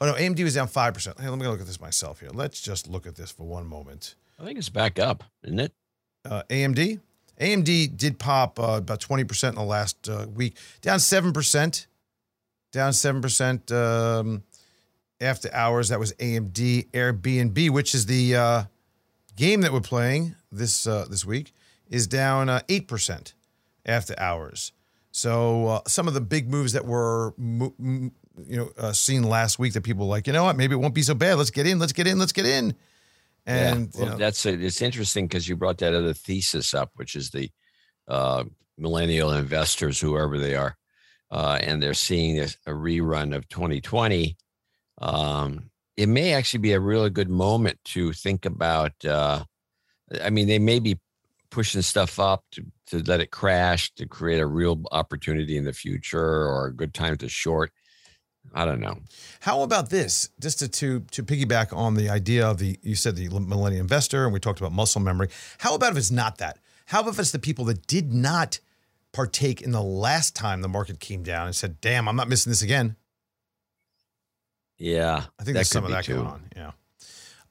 [0.00, 1.18] Oh no, AMD was down five percent.
[1.20, 2.30] Hey, let me look at this myself here.
[2.32, 4.14] Let's just look at this for one moment.
[4.38, 5.72] I think it's back up, isn't it?
[6.24, 7.00] Uh, AMD,
[7.40, 11.86] AMD did pop uh, about twenty percent in the last uh, week, down seven percent,
[12.72, 14.42] down seven percent um,
[15.20, 15.88] after hours.
[15.88, 18.62] That was AMD Airbnb, which is the uh,
[19.36, 21.52] game that we're playing this uh, this week,
[21.92, 23.34] is down uh, eight percent
[23.86, 24.72] after hours.
[25.12, 28.12] So uh, some of the big moves that were mo- m-
[28.46, 30.78] you know uh, seen last week that people were like, you know what, maybe it
[30.78, 31.36] won't be so bad.
[31.36, 31.78] Let's get in.
[31.78, 32.18] Let's get in.
[32.18, 32.74] Let's get in.
[33.44, 34.00] And yeah.
[34.00, 37.14] Well, you know, that's a, it's interesting because you brought that other thesis up, which
[37.14, 37.50] is the
[38.08, 38.44] uh,
[38.78, 40.76] millennial investors, whoever they are,
[41.30, 44.36] uh, and they're seeing this, a rerun of 2020.
[45.00, 48.92] Um, it may actually be a really good moment to think about.
[49.04, 49.44] Uh,
[50.22, 50.98] I mean, they may be
[51.52, 55.72] pushing stuff up to, to let it crash to create a real opportunity in the
[55.72, 57.70] future or a good time to short.
[58.52, 58.98] I don't know.
[59.40, 60.30] How about this?
[60.40, 64.24] Just to, to to piggyback on the idea of the you said the millennial investor,
[64.24, 65.28] and we talked about muscle memory.
[65.58, 66.58] How about if it's not that?
[66.86, 68.58] How about if it's the people that did not
[69.12, 72.50] partake in the last time the market came down and said, "Damn, I'm not missing
[72.50, 72.96] this again."
[74.76, 76.16] Yeah, I think there's some of that too.
[76.16, 76.50] going on.
[76.56, 76.72] Yeah.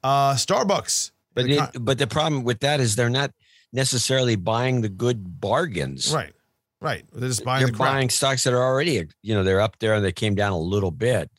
[0.04, 1.12] Uh, Starbucks.
[1.34, 3.32] But it, con- but the problem with that is they're not
[3.72, 6.12] necessarily buying the good bargains.
[6.12, 6.32] right,
[6.80, 7.04] right.
[7.12, 9.94] They're just buying they're the buying stocks that are already, you know, they're up there
[9.94, 11.30] and they came down a little bit.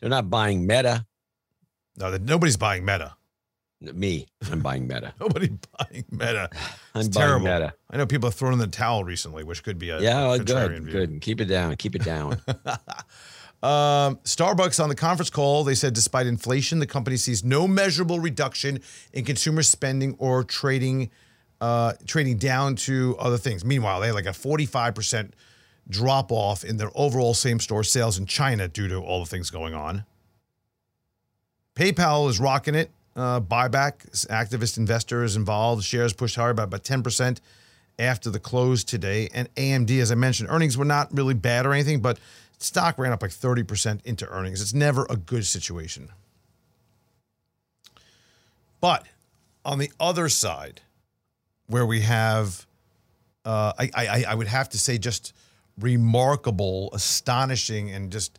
[0.00, 1.06] They're not buying Meta.
[1.96, 3.14] No, nobody's buying Meta.
[3.80, 5.12] Me, I'm buying Meta.
[5.20, 6.48] Nobody buying Meta.
[6.94, 7.42] I'm It's buying.
[7.42, 7.74] Meta.
[7.90, 10.38] I know people have thrown in the towel recently, which could be a Yeah, a
[10.38, 10.92] good, view.
[10.92, 11.20] good.
[11.20, 11.74] Keep it down.
[11.76, 12.40] Keep it down.
[13.62, 18.18] Um, Starbucks on the conference call, they said despite inflation, the company sees no measurable
[18.18, 18.80] reduction
[19.12, 21.10] in consumer spending or trading,
[21.62, 23.64] uh, trading down to other things.
[23.64, 25.30] Meanwhile, they had like a 45%
[25.88, 29.48] drop off in their overall same store sales in China due to all the things
[29.48, 30.04] going on.
[31.76, 32.90] PayPal is rocking it.
[33.14, 35.84] Uh, buyback, activist investors involved.
[35.84, 37.38] Shares pushed higher by about 10%
[37.96, 39.28] after the close today.
[39.32, 42.18] And AMD, as I mentioned, earnings were not really bad or anything, but
[42.58, 44.60] stock ran up like 30% into earnings.
[44.60, 46.08] It's never a good situation.
[48.80, 49.06] But
[49.64, 50.80] on the other side,
[51.66, 52.66] where we have,
[53.44, 55.32] uh, I, I, I would have to say, just
[55.78, 58.38] remarkable, astonishing, and just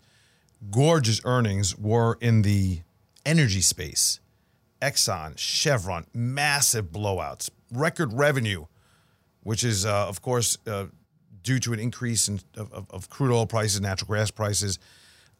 [0.71, 2.81] gorgeous earnings were in the
[3.25, 4.19] energy space
[4.83, 8.65] Exxon, Chevron, massive blowouts, record revenue,
[9.41, 10.87] which is, uh, of course, uh,
[11.41, 14.79] due to an increase in, of, of, crude oil prices, natural gas prices,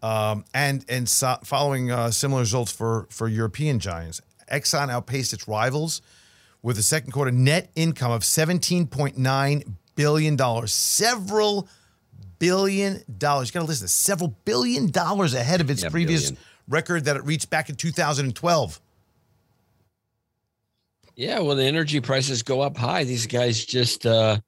[0.02, 4.22] um, and and so following uh, similar results for for European giants.
[4.52, 6.02] Exxon outpaced its rivals
[6.63, 11.67] with a second quarter net income of $17.9 billion, several
[12.39, 13.49] billion dollars.
[13.49, 16.43] You got to listen, to several billion dollars ahead of its Yeah, previous billion.
[16.67, 18.82] record that it reached back in 2012.
[21.15, 23.04] Yeah, well, the energy prices go up high.
[23.04, 24.39] These guys just, uh,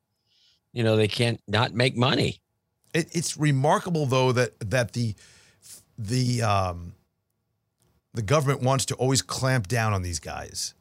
[0.73, 2.41] you know, they can't not make money.
[2.93, 5.15] It, it's remarkable though that that the
[5.97, 6.93] the um,
[8.13, 10.73] the government wants to always clamp down on these guys.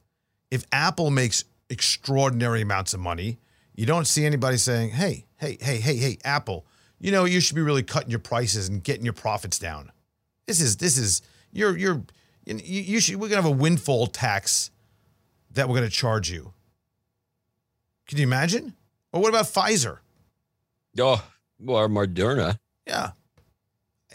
[0.55, 3.39] If Apple makes extraordinary amounts of money,
[3.75, 6.65] you don't see anybody saying, "Hey, hey, hey, hey, hey, Apple,
[7.01, 9.91] you know you should be really cutting your prices and getting your profits down."
[10.47, 12.05] This is this is you're you're
[12.47, 14.71] you, you should we're gonna have a windfall tax
[15.51, 16.53] that we're gonna charge you.
[18.07, 18.75] Can you imagine?
[19.13, 19.99] Or what about Pfizer?
[21.01, 21.21] Oh,
[21.67, 22.61] or Moderna.
[22.87, 23.11] Yeah,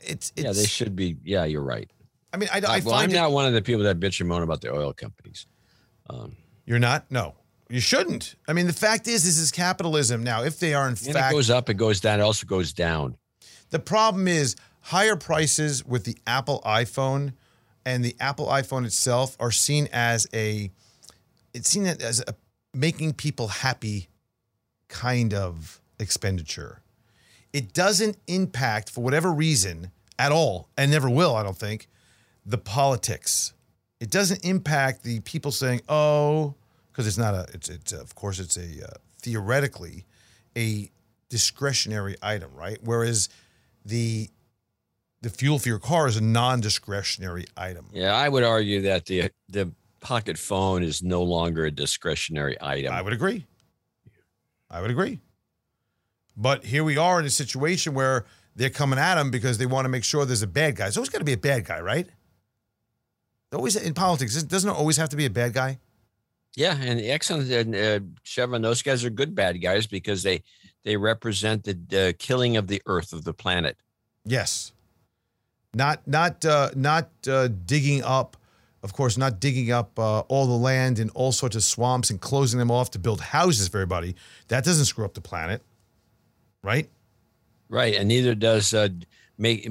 [0.03, 1.17] it's, it's yeah, they should be.
[1.25, 1.91] Yeah, you're right.
[2.31, 4.29] I mean, I, I well, I'm it, not one of the people that bitch and
[4.29, 5.45] moan about the oil companies.
[6.69, 7.09] You're not.
[7.09, 7.33] No,
[7.67, 8.35] you shouldn't.
[8.47, 10.23] I mean, the fact is, this is capitalism.
[10.23, 12.45] Now, if they are in and fact, it goes up, it goes down, it also
[12.45, 13.17] goes down.
[13.71, 17.33] the problem is higher prices with the Apple iPhone
[17.85, 20.69] and the Apple iPhone itself are seen as a,
[21.55, 22.35] it's seen as a
[22.75, 24.09] making people happy
[24.89, 26.83] kind of expenditure.
[27.51, 31.87] It doesn't impact, for whatever reason, at all, and never will, I don't think,
[32.45, 33.53] the politics.
[33.99, 36.55] It doesn't impact the people saying, "Oh,"
[36.91, 37.47] because it's not a.
[37.53, 40.05] It's it's of course it's a uh, theoretically
[40.57, 40.89] a
[41.29, 42.77] discretionary item, right?
[42.81, 43.29] Whereas
[43.85, 44.29] the
[45.21, 47.87] the fuel for your car is a non-discretionary item.
[47.91, 52.93] Yeah, I would argue that the the pocket phone is no longer a discretionary item.
[52.93, 53.45] I would agree.
[54.69, 55.19] I would agree.
[56.37, 59.85] But here we are in a situation where they're coming at him because they want
[59.85, 60.89] to make sure there's a bad guy.
[60.89, 62.07] So always got to be a bad guy, right?
[63.51, 65.79] Always in politics, it doesn't it always have to be a bad guy?
[66.55, 70.43] Yeah, and the Exxon and uh, Chevron, those guys are good bad guys because they
[70.83, 73.77] they represent the uh, killing of the earth of the planet.
[74.25, 74.71] Yes.
[75.73, 78.37] Not not uh, not uh, digging up,
[78.81, 82.19] of course, not digging up uh, all the land and all sorts of swamps and
[82.19, 84.15] closing them off to build houses for everybody.
[84.47, 85.61] That doesn't screw up the planet,
[86.63, 86.89] right?
[87.69, 88.89] Right, and neither does uh,
[89.37, 89.69] make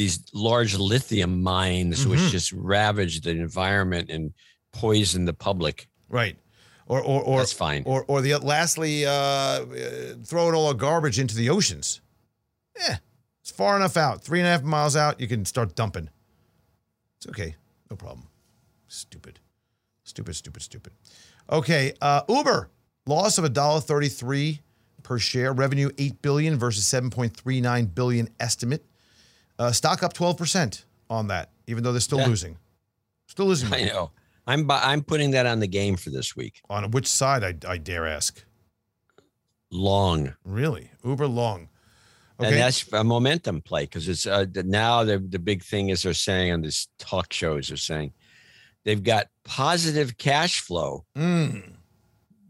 [0.00, 2.30] these large lithium mines, which Mhm.
[2.30, 4.32] just ravage the environment and
[4.72, 5.88] poison the public.
[6.08, 6.36] Right.
[6.86, 7.82] Or or or That's fine.
[7.84, 12.00] or or the lastly, uh, uh, throwing all our garbage into the oceans.
[12.78, 12.96] Yeah,
[13.42, 14.24] it's far enough out.
[14.24, 16.08] Three and a half miles out, you can start dumping.
[17.18, 17.56] It's okay,
[17.90, 18.26] no problem.
[18.88, 19.38] Stupid,
[20.04, 20.92] stupid, stupid, stupid.
[21.48, 22.70] Okay, uh, Uber
[23.06, 24.60] loss of a dollar thirty-three
[25.02, 25.52] per share.
[25.52, 28.84] Revenue eight billion versus seven point three nine billion estimate.
[29.60, 32.26] Uh, stock up twelve percent on that, even though they're still Yeah.
[32.28, 32.56] losing.
[33.28, 33.72] Still losing.
[33.72, 34.10] I know.
[34.46, 36.62] I'm bu- I'm putting that on the game for this week.
[36.70, 38.42] On which side, I, I dare ask.
[39.70, 40.90] Long, Really?
[41.04, 41.68] Uber long.
[42.40, 42.48] Okay.
[42.52, 46.14] and that's a momentum play because it's uh, now the the big thing is they're
[46.14, 48.14] saying on these talk shows they're saying
[48.86, 51.04] they've got positive cash flow.
[51.14, 51.74] Mm.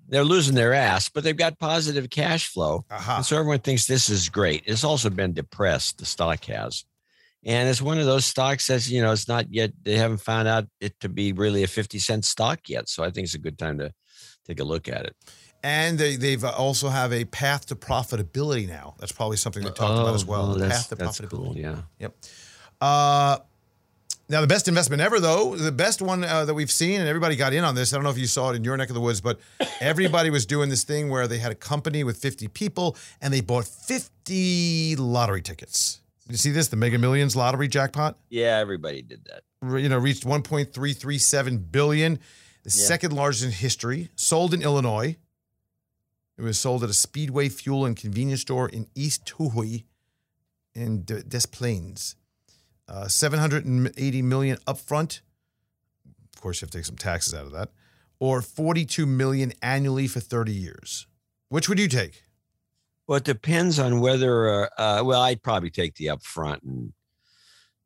[0.09, 2.85] They're losing their ass, but they've got positive cash flow.
[2.90, 3.16] Aha.
[3.16, 4.62] And so everyone thinks this is great.
[4.64, 6.85] It's also been depressed, the stock has.
[7.44, 10.46] And it's one of those stocks that's, you know, it's not yet, they haven't found
[10.46, 12.88] out it to be really a 50 cent stock yet.
[12.88, 13.92] So I think it's a good time to
[14.46, 15.16] take a look at it.
[15.62, 18.94] And they, they've uh, also have a path to profitability now.
[18.98, 20.53] That's probably something they talked about as well.
[20.53, 21.31] Oh, the path to that's profitability.
[21.31, 21.57] cool.
[21.57, 21.83] Yeah.
[21.98, 22.16] Yep.
[22.81, 23.38] Uh,
[24.31, 27.35] now, the best investment ever, though, the best one uh, that we've seen, and everybody
[27.35, 27.92] got in on this.
[27.92, 29.40] I don't know if you saw it in your neck of the woods, but
[29.81, 33.40] everybody was doing this thing where they had a company with 50 people and they
[33.40, 36.00] bought 50 lottery tickets.
[36.30, 36.68] Did you see this?
[36.68, 38.16] The Mega Millions lottery jackpot?
[38.28, 38.58] Yeah.
[38.58, 39.42] Everybody did that.
[39.82, 42.14] you know, reached 1.337 billion,
[42.62, 42.86] the Yeah.
[42.86, 44.10] second largest in history.
[44.14, 45.16] Sold in Illinois.
[46.38, 49.86] It was sold at a Speedway fuel and convenience store in East Touhy
[50.72, 52.14] in De- Des Plaines.
[52.86, 55.20] Uh, 780 million upfront.
[56.34, 57.70] Of course, you have to take some taxes out of that.
[58.20, 61.06] Or 42 million annually for 30 years.
[61.48, 62.22] Which would you take?
[63.11, 66.92] Well, it depends on whether, uh, uh, well, I'd probably take the upfront and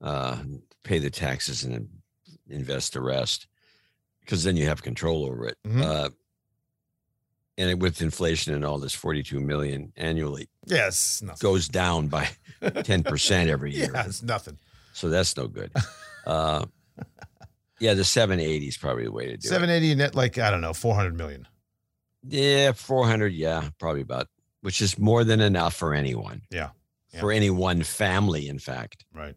[0.02, 0.36] uh,
[0.82, 1.88] pay the taxes and
[2.50, 3.46] invest the rest
[4.20, 5.56] because then you have control over it.
[5.66, 5.82] Mhm.
[5.82, 6.10] Uh,
[7.56, 11.38] and it, with inflation and all this 42 million annually Yes, nothing.
[11.40, 12.28] goes down by
[12.62, 13.92] 10% every year.
[13.94, 14.58] Yeah, it's nothing.
[14.92, 15.72] So that's no good.
[16.26, 16.64] Uh,
[17.80, 19.48] Yeah, the 780 is probably the way to do it.
[19.48, 21.46] 780 net like I don't know, 400 million.
[22.26, 23.32] Yeah, 400.
[23.34, 24.28] Yeah, probably about,
[24.64, 26.40] which is more than enough for anyone.
[26.50, 26.70] Yeah.
[27.12, 27.20] Yeah.
[27.20, 29.04] For any one family, in fact.
[29.12, 29.36] Right.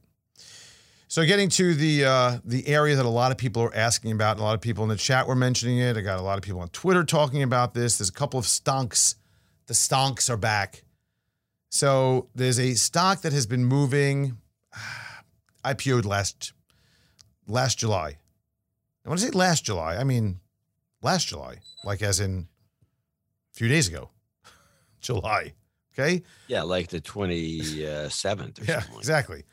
[1.10, 4.40] So getting to the uh, the area that a lot of people are asking about,
[4.40, 5.98] a lot of people in the chat were mentioning it.
[5.98, 7.98] I got a lot of people on Twitter talking about this.
[7.98, 9.16] There's a couple of stonks.
[9.66, 10.84] The stonks are back.
[11.70, 14.38] So there's a stock that has been moving.
[15.66, 16.54] IPO'd last
[17.48, 18.18] last July.
[19.06, 19.98] I want to say last July.
[19.98, 20.40] I mean
[21.02, 22.48] last July, like as in
[23.54, 24.10] a few days ago.
[25.02, 25.54] July.
[25.94, 26.24] Okay.
[26.48, 28.98] Yeah, like the 27th or Yeah, something.
[29.00, 29.44] exactly.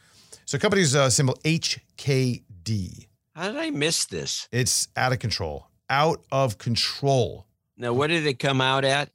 [0.44, 3.06] So company's uh, symbol HKD.
[3.34, 4.48] How did I miss this?
[4.52, 5.68] It's out of control.
[5.90, 7.46] Out of control.
[7.76, 9.10] Now, what did it come out at?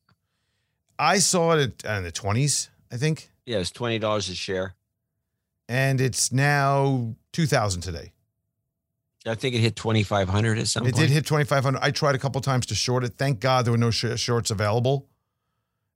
[0.98, 4.36] I saw it at, uh, in the 20s, I think, Yeah, it's twenty dollars a
[4.36, 4.76] share.
[5.70, 8.12] and it's now 2000 today.
[9.26, 11.08] I think it hit twenty five hundred at some It point.
[11.08, 11.80] did hit 2500.
[11.82, 13.14] I tried a couple times to short it.
[13.18, 15.08] Thank God there were no sh- shorts available.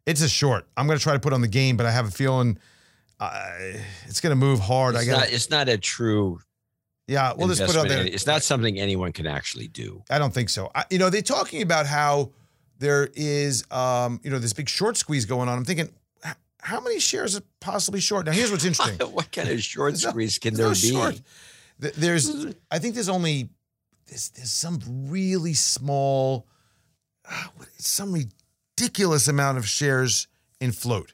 [0.05, 0.67] It's a short.
[0.75, 2.57] I'm going to try to put on the game, but I have a feeling
[3.19, 3.51] uh,
[4.05, 4.95] it's going to move hard.
[4.95, 5.31] It's I got not.
[5.31, 6.39] It's not a true.
[7.07, 8.05] Yeah, we'll just put it out there.
[8.05, 10.03] It's not something anyone can actually do.
[10.09, 10.71] I don't think so.
[10.73, 12.31] I, you know, they're talking about how
[12.79, 15.57] there is, um, you know, this big short squeeze going on.
[15.57, 15.89] I'm thinking,
[16.61, 18.25] how many shares are possibly short?
[18.25, 19.05] Now, here's what's interesting.
[19.11, 20.91] what kind of short There's no- squeeze can there no be?
[20.91, 21.21] short.
[21.79, 23.49] There's, I think there's only,
[24.07, 26.47] there's, there's some really small,
[27.29, 28.13] ah, what- some
[28.77, 30.27] ridiculous amount of shares
[30.59, 31.13] in float.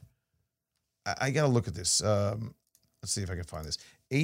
[1.06, 2.04] I, I got to look at this.
[2.04, 2.54] Um,
[3.02, 3.78] let's see if I can find this.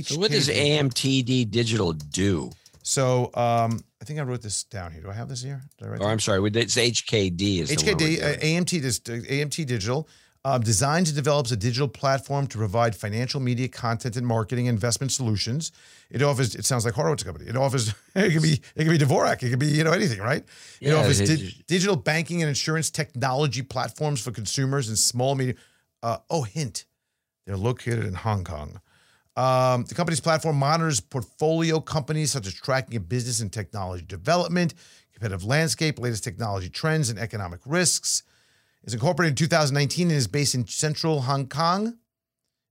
[0.08, 0.50] So what does.
[0.50, 2.52] AMTD Digital do?
[2.82, 5.02] So um, I think I wrote this down here.
[5.02, 5.62] Do I have this here?
[5.78, 7.62] Did I write Or I'm sorry, it's HKD.
[7.62, 8.38] Is HKD, uh.
[8.38, 10.08] AMT, dis- uh, AMT Digital,
[10.46, 15.12] uh, designs and develops a digital platform to provide financial media content and marketing investment
[15.12, 15.72] solutions.
[16.12, 16.54] It offers.
[16.54, 17.50] It sounds like Horowitz Company.
[17.50, 17.94] It offers.
[18.16, 18.62] It could be.
[18.76, 19.42] It could be Dvorak.
[19.44, 20.44] It could be you know anything, right?
[20.80, 25.34] It Yeah, offers it- di- digital banking and insurance technology platforms for consumers and small
[25.36, 25.58] medium.
[26.04, 26.86] Uh, oh, hint,
[27.46, 28.80] they're located in Hong Kong.
[29.36, 34.76] Um, the company's platform monitors portfolio companies such as tracking of business and technology development,
[35.12, 38.22] competitive landscape, latest technology trends, and economic risks.
[38.86, 41.98] It's incorporated in 2019 and is based in central Hong Kong.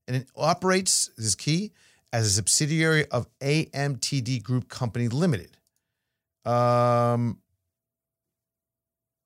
[0.07, 1.73] And it operates, this is key,
[2.13, 5.57] as a subsidiary of AMTD Group Company Limited.
[6.45, 7.39] Um,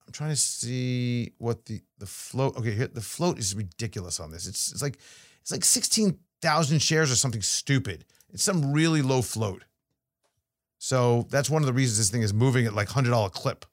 [0.08, 2.58] I'm trying to see what the the float.
[2.58, 4.48] Okay, here the float is ridiculous on this.
[4.48, 4.98] It's it's like
[5.42, 8.06] it's like sixteen thousand shares or something stupid.
[8.32, 9.66] It's some really low float.
[10.80, 13.66] So that's one of the reasons this thing is moving at like hundred dollar clip.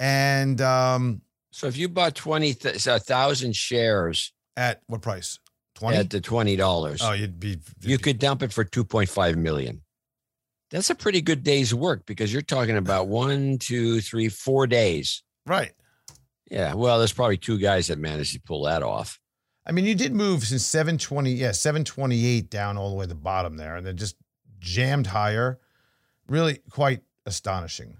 [0.00, 1.20] And um,
[1.58, 5.40] So if you bought twenty a thousand shares at what price?
[5.74, 5.96] Twenty.
[5.96, 7.58] at the twenty dollars, Oh, you'd be.
[7.80, 9.82] you could dump it for two point five million.
[10.70, 15.24] That's a pretty good day's work because you're talking about one, two, three, four days.
[15.46, 15.72] right.
[16.48, 19.18] Yeah, well, there's probably two guys that managed to pull that off.
[19.66, 23.14] I mean, you did move since 720, yeah, 728 down all the way to the
[23.16, 24.14] bottom there, and then just
[24.60, 25.58] jammed higher.
[26.28, 27.96] Really quite astonishing.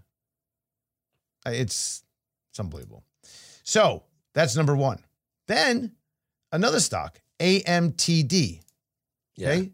[1.44, 2.05] It's
[2.51, 3.03] it's unbelievable.
[3.69, 5.05] So that's number one.
[5.47, 5.93] Then
[6.51, 8.63] another stock, AMTD.
[9.37, 9.49] Yeah.
[9.49, 9.73] Okay.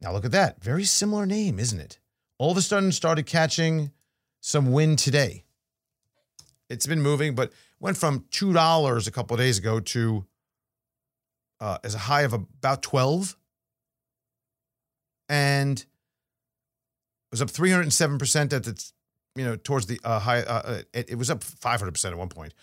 [0.00, 0.62] Now look at that.
[0.62, 1.98] Very similar name, isn't it?
[2.38, 3.90] All of a sudden started catching
[4.42, 5.42] some wind today.
[6.70, 10.24] It's been moving, but went from two dollars a couple of days ago to
[11.60, 13.36] uh, as a high of about twelve,
[15.28, 15.84] and
[17.32, 18.92] was up three hundred and seven percent at its
[19.34, 20.42] you know towards the uh, high.
[20.42, 22.54] Uh, uh, it, it was up five hundred percent at one point.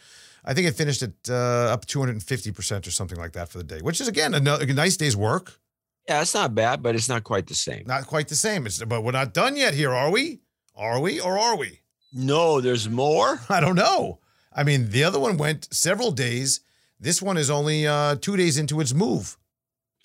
[0.45, 1.33] I think it finished at uh,
[1.73, 4.07] up two hundred and fifty percent or something like that for the day, which is
[4.07, 5.59] again a, no- a nice day's work.
[6.07, 7.83] Yeah, it's not bad, but it's not quite the same.
[7.85, 8.65] Not quite the same.
[8.65, 10.39] It's, but we're not done yet here, are we?
[10.75, 11.81] Are we or are we?
[12.11, 13.39] No, there's more.
[13.49, 14.19] I don't know.
[14.51, 16.61] I mean, the other one went several days.
[16.99, 19.37] This one is only uh, two days into its move.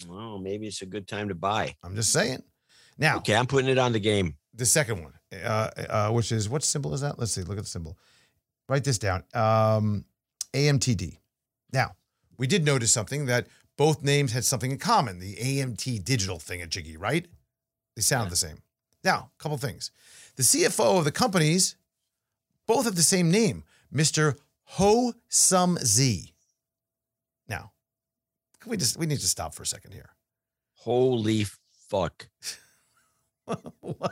[0.07, 1.75] Well, maybe it's a good time to buy.
[1.83, 2.43] I'm just saying.
[2.99, 4.37] Now, Okay, I'm putting it on the game.
[4.53, 7.19] the second one, uh, uh, which is what symbol is that?
[7.19, 7.43] Let's see.
[7.43, 7.97] Look at the symbol.
[8.69, 9.25] Write this down.
[9.33, 10.05] Um,
[10.55, 11.19] AMTD.
[11.73, 11.97] Now,
[12.39, 13.47] we did notice something that
[13.77, 15.19] both names had something in common.
[15.19, 17.27] The AMT digital thing at Jiggy, right?
[17.97, 18.31] They sound Yeah.
[18.31, 18.63] the same.
[19.03, 19.91] Now, a couple things.
[20.37, 21.77] The CFO of the companies
[22.67, 24.39] both have the same name, Mr.
[24.79, 26.33] Ho Sum Z.
[27.49, 27.73] Now,
[28.61, 30.11] can we just we need to stop for a second here.
[30.75, 31.47] Holy
[31.89, 32.29] fuck.
[33.81, 34.11] What?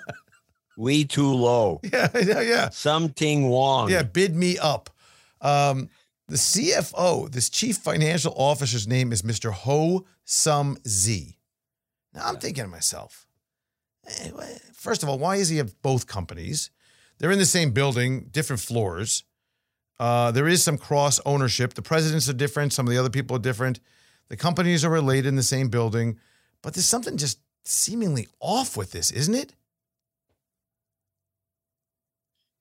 [0.77, 1.81] We too low.
[1.93, 2.69] yeah, yeah, yeah.
[2.71, 3.91] Something wrong.
[3.91, 4.91] Yeah, bid me up.
[5.41, 5.89] Um,
[6.33, 9.53] the CFO, this chief financial officer's name is Mr.
[9.53, 11.37] Ho Sum Z.
[12.15, 12.41] Now I'm Yeah.
[12.41, 13.27] thinking to myself,
[14.07, 14.31] Eh,
[14.73, 16.71] First of all, why is he have both companies?
[17.19, 19.25] They're in the same building, different floors.
[20.01, 21.75] Uh, there is some cross ownership.
[21.75, 22.73] The presidents are different.
[22.73, 23.79] Some of the other people are different.
[24.29, 26.19] The companies are related in the same building,
[26.63, 29.55] but there's something just seemingly off with this, isn't it?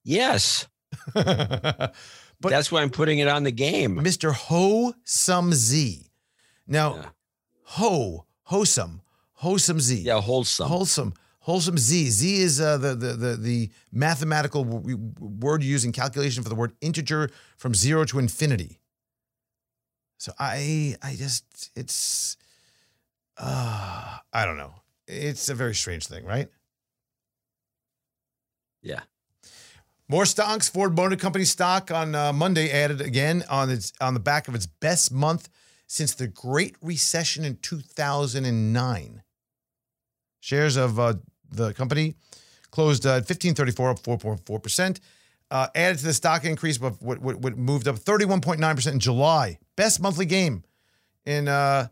[0.04, 0.68] Yes,
[2.42, 3.96] but that's why I'm putting it on the game.
[3.96, 4.32] Mr.
[4.34, 6.10] Ho Sum Z.
[6.66, 7.08] Now, Yeah.
[7.64, 9.00] Ho, Hosum,
[9.42, 10.00] Hosum Z.
[10.02, 10.68] Yeah, wholesome.
[10.68, 11.14] Wholesome.
[11.40, 12.08] Wholesome Z.
[12.10, 16.54] Z is uh, the, the the the mathematical w- word used in calculation for the
[16.54, 18.78] word integer from zero to infinity.
[20.18, 22.36] So I I just it's
[23.38, 24.74] uh I don't know.
[25.08, 26.48] It's a very strange thing, right?
[28.82, 29.00] yeah.
[30.08, 30.68] More stocks.
[30.68, 34.54] Ford Motor Company stock on uh, Monday added again on its on the back of
[34.54, 35.48] its best month
[35.86, 39.22] since the Great Recession in 2009.
[40.40, 41.14] Shares of uh,
[41.50, 42.14] the company
[42.70, 45.00] closed uh, at 1534, up 4.4 percent.
[45.50, 49.00] Uh, added to the stock increase, but what, what, what moved up 31.9 percent in
[49.00, 49.58] July.
[49.76, 50.64] Best monthly game
[51.26, 51.88] in uh,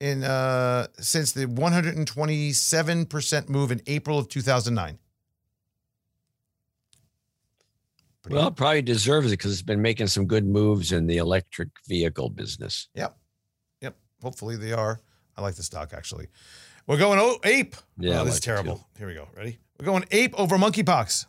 [0.00, 4.98] in uh, since the 127 percent move in April of 2009.
[8.28, 11.16] Pretty Well, it probably deserves it because it's been making some good moves in the
[11.16, 12.88] electric vehicle business.
[12.94, 13.16] Yep.
[13.80, 13.96] Yep.
[14.22, 15.00] Hopefully they are.
[15.34, 16.26] I like the stock actually.
[16.86, 17.74] We're going oh, ape.
[17.96, 18.86] Yeah, Oh, this is like it terrible.
[18.98, 19.28] Here we go.
[19.34, 19.58] Ready?
[19.80, 21.24] We're going ape over monkeypox.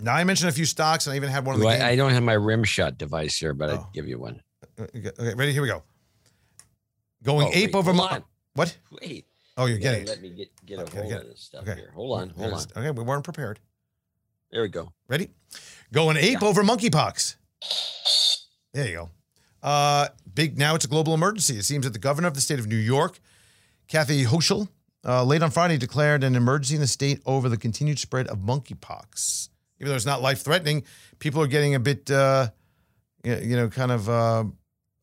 [0.00, 1.90] Now I mentioned a few stocks and I even had one of the Well, I,
[1.90, 3.74] I don't have my rim shot device here, but Oh.
[3.74, 4.42] I'd give you one.
[4.78, 5.52] Uh, uh, okay, okay, ready?
[5.52, 5.82] Here we go.
[7.22, 8.76] Going Oh, ape wait, over hold mon- What?
[9.00, 9.24] Wait.
[9.56, 10.08] Oh, you're you getting it.
[10.08, 11.74] Let me get, get a Okay, hold get of this stuff Okay.
[11.74, 11.90] here.
[11.94, 12.28] Hold on.
[12.30, 12.60] Hold on.
[12.76, 13.58] Okay, we weren't prepared.
[14.52, 14.92] There we go.
[15.08, 15.30] Ready?
[15.92, 17.36] Going ape over monkeypox.
[18.74, 19.10] There you go.
[19.62, 20.58] Uh, big.
[20.58, 21.56] Now it's a global emergency.
[21.56, 23.18] It seems that the governor of the state of New York,
[23.88, 24.68] Kathy Hochul,
[25.04, 28.38] uh, late on Friday declared an emergency in the state over the continued spread of
[28.38, 29.48] monkeypox.
[29.80, 30.84] Even though it's not life threatening,
[31.20, 32.48] people are getting a bit, uh,
[33.24, 34.44] you know, kind of, uh,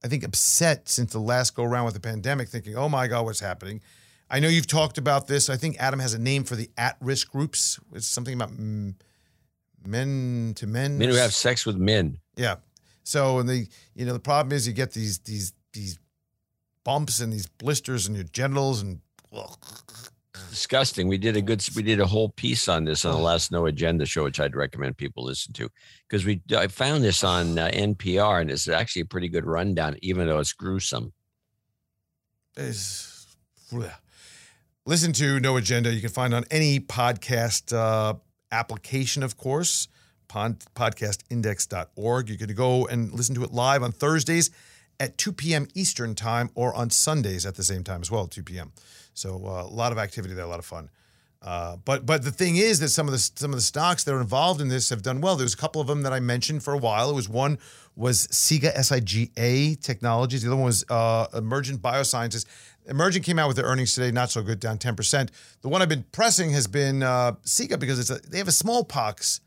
[0.03, 3.25] I think, upset since the last go around with the pandemic, thinking, "Oh my God,
[3.25, 3.81] what's happening?"
[4.29, 5.49] I know you've talked about this.
[5.49, 7.79] I think Adam has a name for the at-risk groups.
[7.93, 8.95] It's something about mm,
[9.85, 10.97] men to men.
[10.97, 12.19] Men who have sex with men.
[12.35, 12.55] Yeah.
[13.03, 15.99] So and the you know the problem is you get these these these
[16.83, 19.01] bumps and these blisters in your genitals and
[19.33, 19.57] ugh.
[20.49, 21.07] Disgusting.
[21.07, 21.65] We did a good.
[21.75, 24.55] We did a whole piece on this on the last No Agenda show, which I'd
[24.55, 25.69] recommend people listen to,
[26.07, 29.97] because we I found this on uh, NPR, and it's actually a pretty good rundown,
[30.01, 31.13] even though it's gruesome.
[32.57, 33.37] is
[33.71, 33.93] bleh.
[34.85, 35.93] listen to No Agenda.
[35.93, 38.15] You can find on any podcast uh,
[38.51, 39.87] application, of course,
[40.27, 42.29] pod, podcastindex.org.
[42.29, 44.49] You can go and listen to it live on Thursdays
[44.99, 45.67] at 2 p.m.
[45.73, 48.71] Eastern time or on Sundays at the same time as well, 2 p.m.
[49.13, 50.89] So uh, a lot of activity there, a lot of fun.
[51.41, 54.15] Uh, but but the thing is that some of the some of the stocks that
[54.15, 55.35] are involved in this have done well.
[55.35, 57.11] There's a couple of them that I mentioned for a while.
[57.11, 57.59] It was one
[57.95, 60.41] was Siga SIGA Technologies.
[60.41, 62.45] The other one was uh, Emergent Biosciences.
[62.87, 65.29] Emergent came out with their earnings today, not so good, down 10%.
[65.61, 68.51] The one I've been pressing has been uh, Siga because it's a, they have a
[68.53, 69.41] smallpox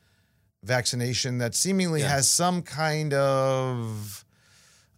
[0.65, 2.09] vaccination that seemingly Yeah.
[2.09, 4.25] has some kind of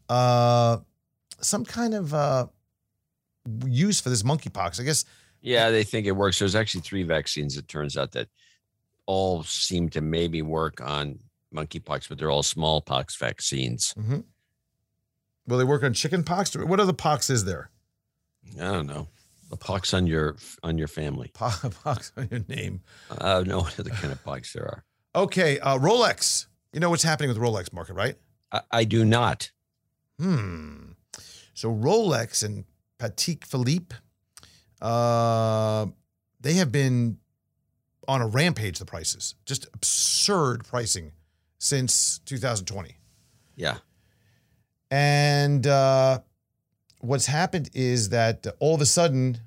[0.09, 0.79] uh,
[1.41, 2.47] some kind of uh,
[3.67, 4.81] use for this monkeypox.
[4.81, 5.05] I guess
[5.43, 6.39] Yeah, they think it works.
[6.39, 7.57] There's actually three vaccines.
[7.57, 8.29] It turns out that
[9.07, 11.19] all seem to maybe work on
[11.55, 13.95] monkeypox, but they're all smallpox vaccines.
[15.47, 16.57] will they work on chickenpox?
[16.57, 17.71] What other pox is there?
[18.59, 19.09] I don't know.
[19.53, 21.31] A pox on your on your family.
[21.35, 21.51] Po-
[21.85, 22.83] Pox on your name.
[23.11, 24.85] I don't know what other kind of pox there are.
[25.15, 26.47] Okay, uh, Rolex.
[26.73, 28.15] You know what's happening with Rolex market, right?
[28.53, 29.51] I, I do not.
[30.21, 30.93] Hmm.
[31.55, 32.65] So Rolex and
[33.01, 33.97] Patek Philippe,
[34.81, 35.87] uh,
[36.41, 37.19] they have been
[38.07, 38.79] on a rampage.
[38.79, 41.13] The prices, just absurd pricing
[41.59, 42.97] since 2020.
[43.57, 43.79] Yeah.
[44.93, 46.21] And uh,
[47.01, 49.39] what's happened is that all of a sudden,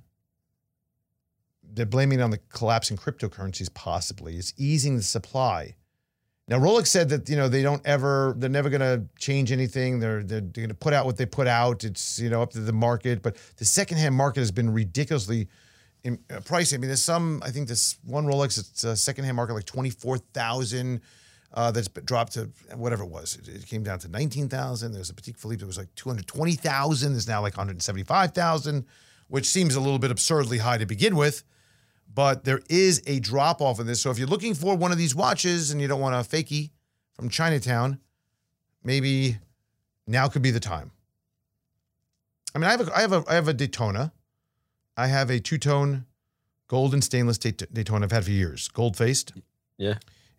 [1.64, 4.36] they're blaming on the collapse in cryptocurrencies, possibly.
[4.36, 5.76] It's easing the supply.
[6.48, 10.00] Now, Rolex said that, you know, they don't ever, they're never going to change anything.
[10.00, 11.84] They're, they're, going to put out what they put out.
[11.86, 13.22] It's, you know, up to the market.
[13.22, 15.48] But the secondhand market has been ridiculously
[16.04, 16.74] in, uh, pricey.
[16.74, 21.00] I mean, there's some, I think this one Rolex, it's a secondhand market like 24,000
[21.54, 23.36] uh, that's dropped to whatever it was.
[23.36, 24.92] It, it came down to 19,000.
[24.92, 27.12] There's a Patek Philippe that was like 220,000.
[27.14, 28.86] There's now like 175,000,
[29.28, 31.44] which seems a little bit absurdly high to begin with.
[32.14, 34.02] But there is a drop off in this.
[34.02, 36.72] So if you're looking for one of these watches and you don't want a fakie
[37.14, 38.00] from Chinatown,
[38.84, 39.38] maybe
[40.06, 40.92] now could be the time.
[42.54, 44.12] I mean, I have a, I have a, I have a Daytona.
[44.96, 46.06] I have a two tone
[46.68, 48.68] Gold and stainless Daytona I've had for years.
[48.70, 49.34] Gold faced.
[49.78, 49.96] Yeah.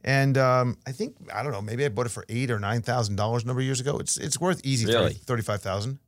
[0.06, 1.62] And um, I think I don't know.
[1.62, 3.98] Maybe I bought it for eight or nine thousand dollars a number of years ago.
[3.98, 5.14] It's it's worth easy Really?
[5.14, 5.98] thirty five thousand.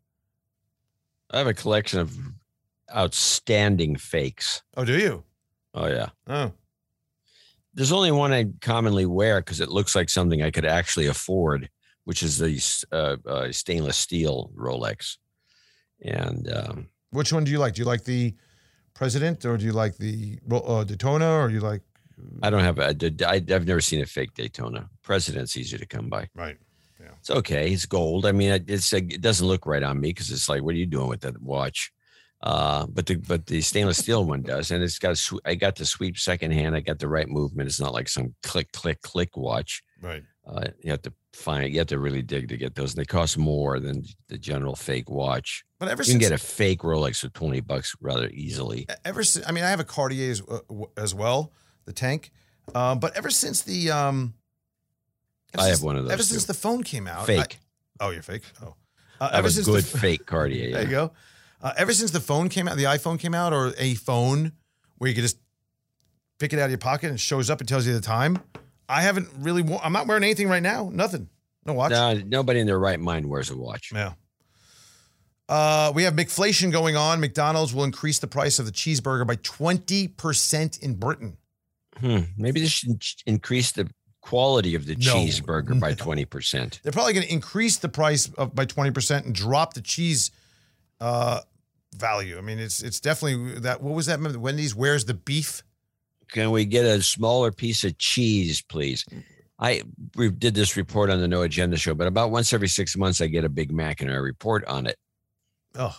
[1.30, 2.16] I have a collection of
[2.94, 4.62] outstanding fakes.
[4.76, 5.24] Oh, do you?
[5.74, 6.09] Oh yeah.
[6.28, 6.53] Oh,
[7.74, 11.68] There's only one I commonly wear because it looks like something I could actually afford,
[12.05, 15.16] which is the uh, uh, stainless steel Rolex.
[16.03, 17.74] And um, which one do you like?
[17.74, 18.34] Do you like the
[18.94, 21.80] president or do you like the uh, Daytona or you like?
[22.43, 22.97] I don't have a,
[23.29, 24.89] I, I've never seen a fake Daytona.
[25.03, 26.29] President's easy to come by.
[26.35, 26.57] Right.
[27.01, 27.11] Yeah.
[27.21, 27.71] It's okay.
[27.73, 28.25] It's gold.
[28.27, 30.79] I mean, it- it's it doesn't look right on me because it's like, what are
[30.79, 31.93] you doing with that watch?
[32.43, 35.55] Uh, but the but the stainless steel one does, and it's got a sw- I
[35.55, 36.77] got the sweep second hand.
[36.77, 37.67] I got the right movement.
[37.69, 39.83] It's not like some click click click watch.
[40.03, 40.23] Right.
[40.47, 43.07] Uh, you have to find you have to really dig to get those, and they
[43.07, 45.64] cost more than the general fake watch.
[45.81, 48.87] But ever You can get a fake Rolex for twenty bucks rather easily.
[49.05, 50.59] ever since I mean I have a Cartier uh,
[50.99, 51.53] as well,
[51.87, 52.30] the tank.
[52.74, 54.34] Uh, but ever since the um,
[55.55, 56.28] ever I have one of those Ever too.
[56.28, 57.59] since the phone came out, I- Fake.
[58.01, 58.43] oh, you're fake.
[58.62, 58.74] Oh,
[59.20, 60.72] uh, I have a since good the, fake Cartier.
[60.72, 61.12] There you go.
[61.62, 64.53] Uh, ever since the phone came out, the iPhone came out, or a phone
[64.99, 65.39] where you could just
[66.39, 68.39] pick it out of your pocket and it shows up and tells you the time.
[68.89, 69.64] I haven't really.
[69.82, 70.91] I'm not wearing anything right now.
[70.93, 71.28] Nothing.
[71.64, 71.91] No watch.
[71.93, 73.91] No, nobody in their right mind wears a watch.
[73.93, 74.12] Yeah.
[75.49, 77.20] Uh, we have McFlation going on.
[77.20, 81.37] McDonald's will increase the price of the cheeseburger by 20% in Britain.
[81.99, 82.20] Hmm.
[82.36, 83.88] Maybe this should increase the
[84.20, 85.14] quality of the No.
[85.14, 85.94] cheeseburger by No.
[85.99, 86.80] twenty percent.
[86.82, 90.30] They're probably going to increase the price of, by 20% and drop the cheese
[91.01, 91.40] uh,
[91.94, 92.36] value.
[92.36, 93.82] I mean, it's it's definitely that.
[93.82, 94.18] What was that?
[94.18, 95.62] Remember Wendy's, where's the beef?
[96.32, 99.05] Can we get a smaller piece of cheese, please?
[99.59, 99.82] I
[100.16, 103.20] we did this report on the No Agenda show, but about once every six months,
[103.20, 104.97] I get a Big Mac and I report on it.
[105.76, 105.97] Oh,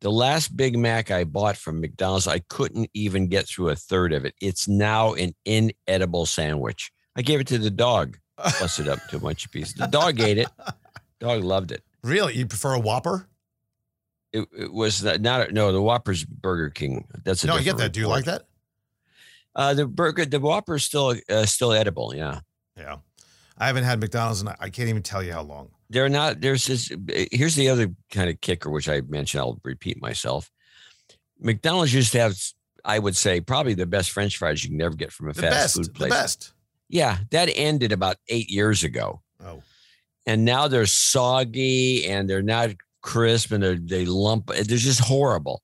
[0.00, 4.12] The last Big Mac I bought from McDonald's, I couldn't even get through a third
[4.12, 4.34] of it.
[4.40, 6.92] It's now an inedible sandwich.
[7.16, 9.74] I gave it to the dog, busted up to a bunch of pieces.
[9.74, 10.48] The dog ate it.
[11.18, 11.82] Dog loved it.
[12.04, 12.34] really?
[12.36, 13.26] You prefer a Whopper?
[14.32, 17.06] It, it was not, not no the Whopper's Burger King.
[17.24, 17.92] That's a No, I get that.
[17.92, 18.42] Do you like that?
[19.56, 22.14] Uh, the burger, the Whopper's still uh, still edible.
[22.14, 22.40] Yeah,
[22.76, 22.98] Yeah.
[23.60, 25.70] I haven't had McDonald's and I can't even tell you how long.
[25.90, 26.40] They're not.
[26.40, 26.90] There's this.
[27.32, 29.40] Here's the other kind of kicker, which I mentioned.
[29.40, 30.50] I'll repeat myself.
[31.40, 32.36] McDonald's used to have,
[32.84, 35.42] I would say, probably the best French fries you can ever get from a The
[35.42, 35.74] fast best.
[35.76, 36.10] food The place.
[36.10, 36.52] best.
[36.88, 39.62] Yeah, that ended about eight years ago, Oh.
[40.26, 42.70] and now they're soggy and they're not
[43.02, 44.46] crisp and they're, they lump.
[44.46, 45.62] They're just horrible.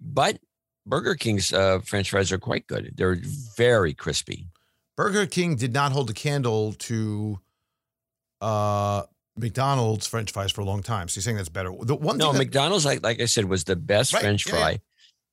[0.00, 0.38] But
[0.86, 2.92] Burger King's uh, French fries are quite good.
[2.96, 3.18] They're
[3.56, 4.46] very crispy.
[4.96, 7.40] Burger King did not hold a candle to
[8.40, 9.02] uh,
[9.38, 11.08] McDonald's French fries for a long time.
[11.08, 11.72] So you're saying that's better.
[11.80, 14.46] The one No, thing that, McDonald's, like like I said, was the best Right, French
[14.46, 14.76] yeah, fry, yeah.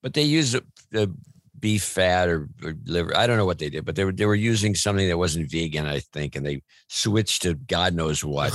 [0.01, 0.55] but they used
[0.91, 1.13] the
[1.59, 3.15] beef fat or, or liver.
[3.15, 5.49] I don't know what they did, but they were they were using something that wasn't
[5.51, 8.53] vegan, I think, and they switched to God knows what.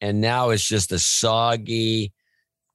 [0.00, 2.12] and now it's just a soggy,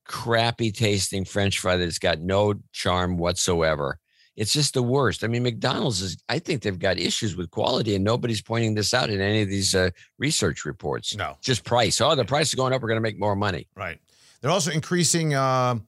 [0.06, 4.00] crappy tasting French fry that's got no charm whatsoever.
[4.39, 5.25] It's just the worst.
[5.25, 6.17] I mean, McDonald's is.
[6.29, 9.49] I think they've got issues with quality, and nobody's pointing this out in any of
[9.49, 11.13] these uh, research reports.
[11.13, 11.99] no, Just price.
[11.99, 12.81] Oh, the price is going up.
[12.81, 13.67] We're going to make more money.
[13.75, 13.99] right.
[14.39, 15.33] They're also increasing.
[15.33, 15.79] Uh,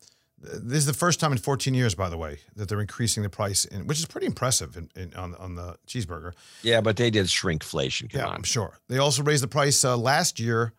[0.41, 3.29] this is the first time in 14 years, by the way, that they're increasing the
[3.29, 6.33] price, in, which is pretty impressive in, in, on on the cheeseburger.
[6.61, 8.11] Yeah, but they did shrinkflation.
[8.11, 8.35] Come yeah, on.
[8.35, 8.79] I'm sure.
[8.89, 10.73] They also raised the price uh, last year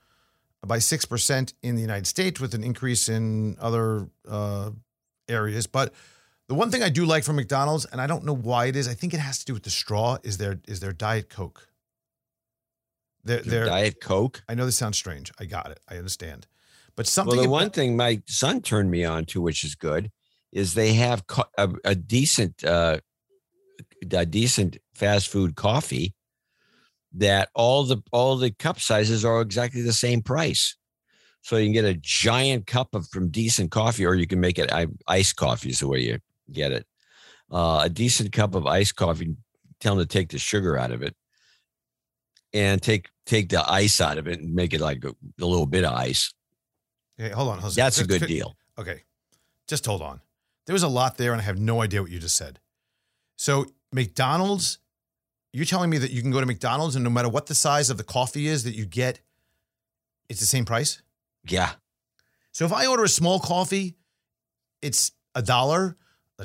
[0.66, 4.70] by 6% in the United States with an increase in other uh,
[5.26, 5.66] areas.
[5.66, 5.94] But
[6.48, 8.88] the one thing I do like from McDonald's, and I don't know why it is,
[8.88, 11.68] I think it has to do with the straw, is their is their Diet Coke.
[13.24, 14.42] Their, Their Diet Coke.
[14.48, 15.30] I know this sounds strange.
[15.38, 15.78] I got it.
[15.88, 16.46] I understand.
[16.96, 20.10] But something Well, the one thing my son turned me on to, which is good,
[20.50, 22.98] is they have co- a, a decent, uh,
[24.10, 26.14] a decent fast food coffee
[27.14, 30.76] that all the all the cup sizes are exactly the same price.
[31.42, 34.58] So you can get a giant cup of from decent coffee, or you can make
[34.58, 36.18] it I, iced coffee is the way you
[36.52, 36.86] get it.
[37.50, 39.36] Uh, a decent cup of iced coffee.
[39.80, 41.16] Tell them to take the sugar out of it,
[42.52, 45.66] and take take the ice out of it, and make it like a, a little
[45.66, 46.32] bit of ice.
[47.20, 47.58] Okay, hold on.
[47.58, 47.76] hold on.
[47.76, 48.56] That's a good deal.
[48.78, 49.02] Okay.
[49.68, 50.20] Just hold on.
[50.66, 52.60] There was a lot there, and I have no idea what you just said.
[53.36, 54.78] So, McDonald's,
[55.52, 57.90] you're telling me that you can go to McDonald's and no matter what the size
[57.90, 59.20] of the coffee is that you get,
[60.28, 61.02] it's the same price?
[61.46, 61.72] Yeah.
[62.52, 63.96] So, if I order a small coffee,
[64.80, 65.96] it's a dollar.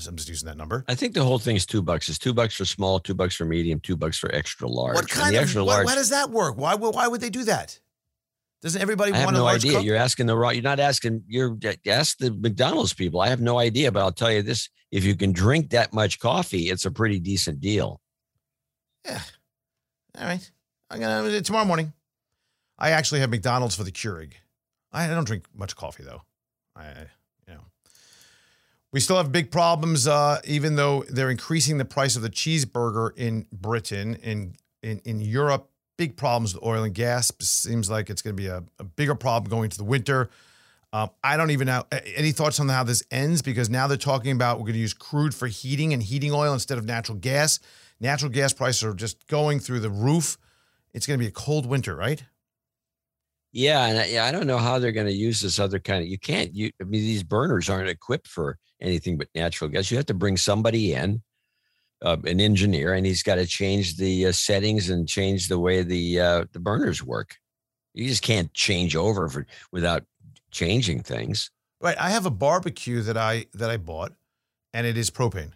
[0.05, 0.83] I'm just using that number.
[0.87, 2.09] I think the whole thing is two bucks.
[2.09, 4.95] It's two bucks for small, two bucks for medium, two bucks for extra large.
[4.95, 5.85] What kind of, extra why, large?
[5.85, 6.57] why does that work?
[6.57, 7.79] Why, would- why would they do that?
[8.61, 9.79] Doesn't everybody I have no idea.
[9.81, 10.53] You're asking the wrong.
[10.55, 11.23] You're not asking.
[11.27, 13.21] You're ask the McDonald's people.
[13.21, 16.19] I have no idea, but I'll tell you this: if you can drink that much
[16.19, 18.01] coffee, it's a pretty decent deal.
[19.05, 19.21] Yeah.
[20.17, 20.51] All right.
[20.89, 21.93] I'm gonna tomorrow morning.
[22.79, 24.33] I actually have McDonald's for the Keurig.
[24.91, 26.23] I don't drink much coffee though.
[26.75, 27.05] I,
[28.91, 30.07] we still have big problems.
[30.07, 35.21] Uh, even though they're increasing the price of the cheeseburger in Britain, in in in
[35.21, 37.31] Europe, big problems with oil and gas.
[37.39, 40.29] Seems like it's going to be a, a bigger problem going into the winter.
[40.93, 41.83] Um, I don't even know
[42.15, 44.93] any thoughts on how this ends because now they're talking about we're going to use
[44.93, 47.59] crude for heating and heating oil instead of natural gas.
[47.99, 50.37] Natural gas prices are just going through the roof.
[50.93, 52.23] It's going to be a cold winter, right?
[53.51, 56.03] Yeah, and I, yeah, I don't know how they're going to use this other kind
[56.03, 56.07] of.
[56.07, 56.53] You can't.
[56.53, 59.89] You, I mean, these burners aren't equipped for anything but natural gas.
[59.91, 61.21] You have to bring somebody in,
[62.01, 65.81] uh, an engineer, and he's got to change the uh, settings and change the way
[65.83, 67.37] the uh, the burners work.
[67.93, 70.03] You just can't change over for without
[70.51, 71.49] changing things.
[71.81, 71.97] Right.
[71.99, 74.13] I have a barbecue that I that I bought,
[74.73, 75.51] and it is propane.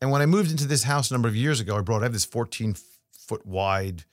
[0.00, 2.04] And when I moved into this house a number of years ago, I brought I
[2.04, 2.76] have this 14
[3.12, 4.04] foot wide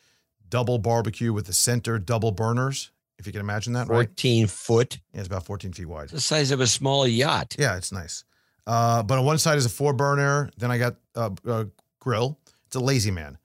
[0.48, 2.92] double barbecue with the center double burners.
[3.20, 4.08] If you can imagine that, right?
[4.08, 6.10] 14 foot, Yeah, it's about 14 feet wide.
[6.10, 7.56] the size of a small yacht.
[7.60, 8.24] Yeah, it's nice.
[8.66, 10.50] Uh, but on one side is a four burner.
[10.58, 11.68] Then I got a, a
[12.00, 12.40] grill.
[12.68, 13.38] It's a lazy man.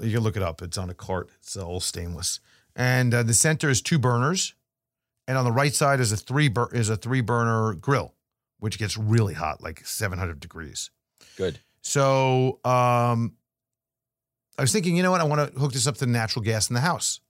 [0.00, 0.62] You can look it up.
[0.62, 1.30] It's on a cart.
[1.40, 2.40] It's all stainless.
[2.76, 4.54] And uh, the center is two burners,
[5.26, 8.14] and on the right side is a three bur- is a three burner grill,
[8.60, 10.90] which gets really hot, like 700 degrees.
[11.36, 11.58] Good.
[11.80, 13.34] So um,
[14.58, 15.20] I was thinking, you know what?
[15.20, 17.20] I want to hook this up to natural gas in the house.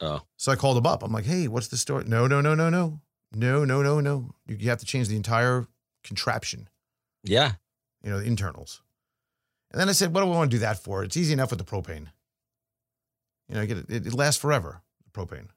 [0.00, 1.02] Oh, So I called him up.
[1.02, 2.04] I'm like, hey, what's the story?
[2.06, 3.00] No, no, no, no, no.
[3.34, 4.30] No, no, no, no.
[4.46, 5.66] You, you have to change the entire
[6.04, 6.68] contraption,
[7.22, 7.52] yeah.
[8.02, 8.82] you know, the internals.
[9.70, 11.02] And then I said, what do I want to do that for?
[11.02, 12.08] It's easy enough with the propane.
[13.48, 15.48] You know, get it, it, it lasts forever, the propane.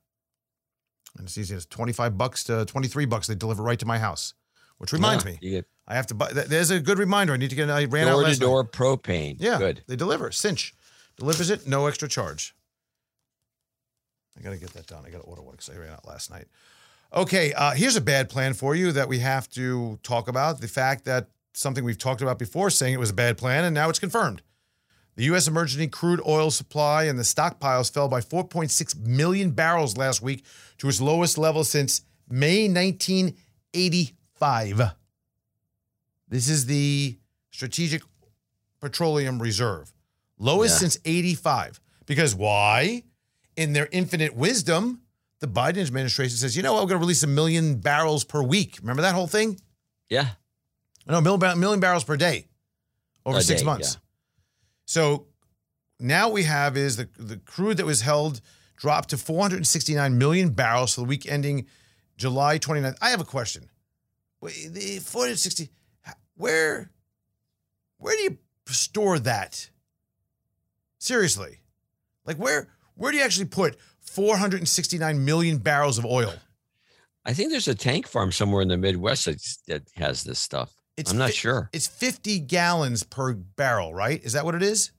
[1.18, 1.56] And it's easy.
[1.56, 3.28] It's 25 bucks to 23 bucks.
[3.28, 4.34] They deliver right to my house,
[4.78, 6.30] which reminds Yeah, me, get I have to buy.
[6.32, 7.34] th- There's a good reminder.
[7.34, 7.70] I need to get.
[7.70, 8.46] I ran out door to last night.
[8.46, 9.36] door propane.
[9.39, 9.84] Yeah, Good.
[9.88, 10.32] They deliver.
[10.32, 10.74] Cynch
[11.18, 12.54] delivers it, no extra charge.
[14.38, 15.04] I got to get that done.
[15.06, 16.48] I got to order one because I ran out last night.
[17.14, 20.60] Okay, uh, here's a bad plan for you that we have to talk about.
[20.62, 23.74] The fact that something we've talked about before, saying it was a bad plan, and
[23.74, 24.41] now it's confirmed.
[25.16, 25.47] The U.S.
[25.47, 30.43] emergency crude oil supply and the stockpiles fell by 4.6 million barrels last week
[30.80, 34.82] to its lowest level since May 1985.
[36.28, 37.18] This is the
[37.51, 38.01] Strategic
[38.82, 39.93] Petroleum Reserve.
[40.38, 40.80] Lowest Yeah.
[40.80, 41.80] since 85.
[42.06, 43.03] Because why?
[43.56, 44.99] In their infinite wisdom,
[45.46, 48.41] the Biden administration says, you know what, we're going to release a million barrels per
[48.41, 48.78] week.
[48.82, 49.60] Remember that whole thing?
[50.10, 50.30] Yeah.
[51.08, 52.48] No, a million, barrels per day
[53.26, 53.93] over A six day, months.
[53.93, 54.00] yeah.
[54.86, 55.28] So
[56.00, 58.41] now we have is the, the crude that was held
[58.76, 61.68] dropped to 469 million barrels for the week ending
[62.18, 62.98] July 29th.
[63.02, 63.70] I have a question.
[64.41, 65.70] Wait, The 460,
[66.36, 66.89] where,
[67.98, 68.38] where do you
[68.68, 69.70] store that?
[70.98, 71.60] Seriously.
[72.26, 73.78] Like where, where do you actually put
[74.16, 76.34] 469 million barrels of oil?
[77.26, 79.26] I think there's a tank farm somewhere in the Midwest
[79.68, 80.74] that has this stuff.
[80.95, 81.70] It's I'm not fi- sure.
[81.74, 84.24] It's 50 gallons per barrel, right?
[84.24, 84.91] Is that what it is?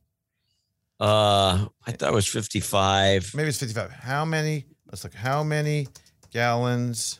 [1.01, 3.33] Uh, I thought it was 55.
[3.35, 3.91] Maybe it's 55.
[3.91, 4.67] How many?
[4.91, 5.14] Let's look.
[5.14, 5.89] How many
[6.31, 7.19] gallons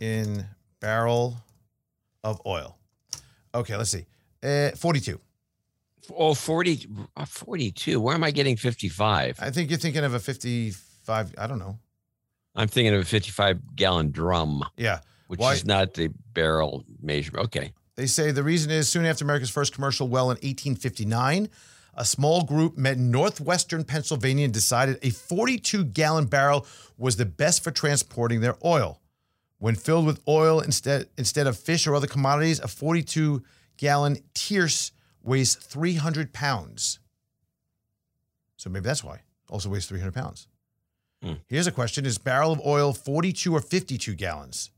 [0.00, 0.44] in
[0.80, 1.36] barrel
[2.24, 2.76] of oil?
[3.54, 4.06] Okay, let's see.
[4.42, 5.20] Uh, 42.
[6.16, 6.86] Oh, 40,
[7.16, 8.00] uh, 42.
[8.00, 9.38] Where am I getting 55?
[9.40, 11.34] I think you're thinking of a 55.
[11.38, 11.78] I don't know.
[12.54, 15.00] I'm thinking of a 55 gallon drum, Yeah.
[15.28, 17.44] which Why- is not the barrel measurement.
[17.46, 17.72] Okay.
[17.96, 21.48] They say the reason is soon after America's first commercial well in 1859,
[21.94, 26.64] a small group met in northwestern Pennsylvania and decided a 42 gallon barrel
[26.96, 29.00] was the best for transporting their oil.
[29.58, 33.42] When filled with oil instead, instead of fish or other commodities, a 42
[33.76, 34.92] gallon tierce
[35.28, 36.98] weighs 300 pounds.
[38.56, 39.20] So maybe that's why.
[39.48, 40.48] Also weighs 300 pounds.
[41.22, 41.34] Hmm.
[41.48, 44.70] Here's a question Is barrel of oil 42 or 52 gallons?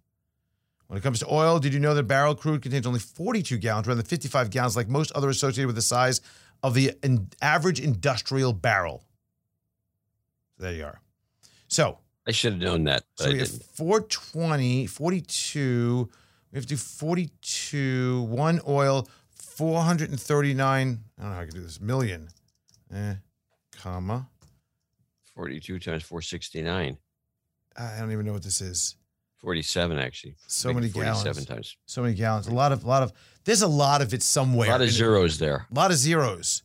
[0.86, 3.86] When it comes to oil, did you know that barrel crude contains only 42 gallons
[3.86, 6.20] rather than 55 gallons, like most other associated with the size
[6.64, 9.04] of the in- average industrial barrel?
[10.58, 11.00] There you are.
[11.68, 13.62] So, I should have known that, so we have didn't.
[13.62, 16.10] 420, 42.
[16.50, 19.08] We have to do 42, one oil,
[19.60, 21.04] 439.
[21.18, 21.82] I don't know how I can do this.
[21.82, 22.30] Million,
[22.94, 23.16] eh,
[23.76, 24.26] comma.
[25.34, 26.96] 42 times 469.
[27.76, 28.96] I don't even know what this is.
[29.36, 30.36] 47, actually.
[30.46, 31.46] So many 47 gallons.
[31.46, 31.76] times.
[31.84, 32.46] So many gallons.
[32.46, 33.12] A lot of, a lot of,
[33.44, 34.66] there's a lot of it somewhere.
[34.66, 35.66] A lot of zeros there.
[35.70, 36.62] A lot of zeros.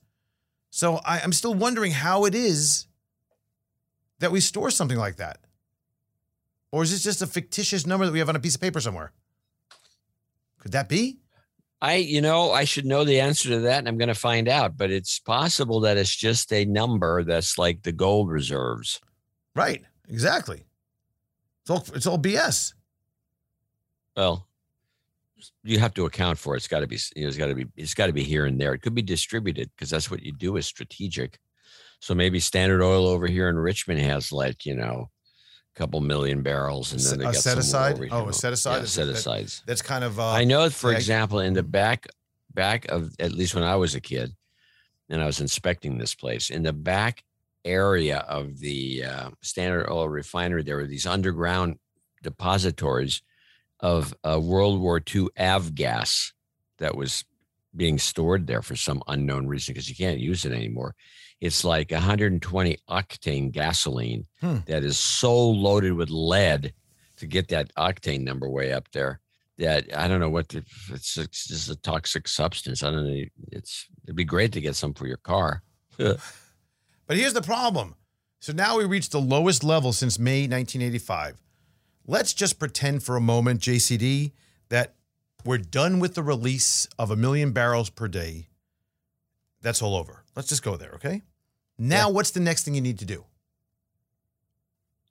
[0.69, 2.87] So I, I'm still wondering how it is
[4.19, 5.39] that we store something like that.
[6.71, 8.79] Or is this just a fictitious number that we have on a piece of paper
[8.79, 9.11] somewhere?
[10.59, 11.19] Could that be?
[11.81, 14.47] I, you know, I should know the answer to that, and I'm going to find
[14.47, 14.77] out.
[14.77, 19.01] But it's possible that it's just a number that's like the gold reserves.
[19.55, 19.83] Right.
[20.07, 20.65] Exactly.
[21.63, 22.73] It's all it's all BS.
[24.15, 24.47] Well,
[25.63, 26.57] you have to account for it.
[26.57, 26.97] It's got to be.
[27.15, 27.65] You know, it's got to be.
[27.75, 28.73] It's got to be here and there.
[28.73, 31.39] It could be distributed because that's what you do is strategic.
[31.99, 35.09] So maybe Standard Oil over here in Richmond has like you know
[35.75, 37.99] couple million barrels, and then they a got set aside.
[38.11, 38.79] Oh, a set aside.
[38.79, 39.13] Yeah, set that-
[39.65, 40.19] That's kind of.
[40.19, 42.07] Uh, I know, for example, in the back
[42.53, 44.33] back of at least when I was a kid,
[45.09, 47.23] and I was inspecting this place in the back
[47.65, 51.77] area of the uh, Standard Oil refinery, there were these underground
[52.23, 53.21] depositories
[53.79, 56.31] of uh, World War II avgas
[56.79, 57.25] that was
[57.75, 60.95] being stored there for some unknown reason because you can't use it anymore.
[61.41, 64.57] It's like 120 octane gasoline Hmm.
[64.67, 66.73] that is so loaded with lead
[67.17, 69.19] to get that octane number way up there
[69.57, 72.83] that I don't know what the, it's, it's just a toxic substance.
[72.83, 73.23] I don't know.
[73.51, 75.61] It's it'd be great to get some for your car.
[77.07, 77.95] But here's the problem.
[78.39, 81.39] So now we reached the lowest level since May 1985.
[82.07, 84.31] Let's just pretend for a moment, JCD,
[84.69, 84.95] that
[85.43, 88.47] we're done with the release of a million barrels per day.
[89.61, 90.23] That's all over.
[90.35, 91.21] Let's just go there, okay?
[91.77, 93.25] Now, what's the next thing you need to do?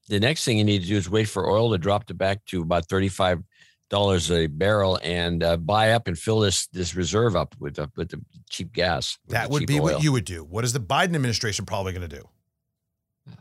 [0.08, 2.44] the next thing you need to do is wait for oil to drop to back
[2.46, 3.42] to about thirty-five
[3.90, 7.90] dollars a barrel and uh, buy up and fill this this reserve up with the
[7.96, 8.20] with the
[8.50, 9.18] cheap gas.
[9.28, 9.82] That would be oil.
[9.82, 10.44] what you would do.
[10.44, 12.28] What is the Biden administration probably going to do?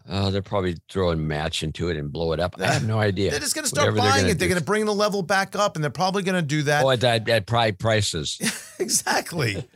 [0.08, 2.56] Oh, they're probably throwing match into it and blow it up.
[2.60, 3.32] I have no idea.
[3.32, 4.40] They're just going to start Whatever they're buying gonna it.
[4.40, 6.84] They're going to bring the level back up, and they're probably going to do that.
[6.84, 8.38] Oh, at, at, at pri- prices.
[8.80, 9.68] exactly.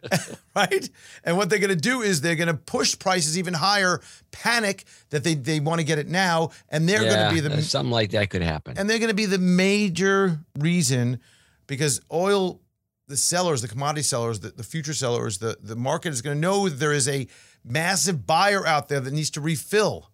[0.56, 0.88] right?
[1.24, 4.00] And what they're going to do is they're going to push prices even higher,
[4.30, 7.56] panic that they, they want to get it now, and they're yeah, going to be
[7.56, 8.76] the something like that could happen.
[8.78, 11.20] and they're going to be the major reason
[11.66, 12.60] because oil
[13.08, 16.40] the sellers, the commodity sellers, the, the future sellers, the, the market is going to
[16.40, 17.26] know there is a
[17.66, 20.10] massive buyer out there that needs to refill.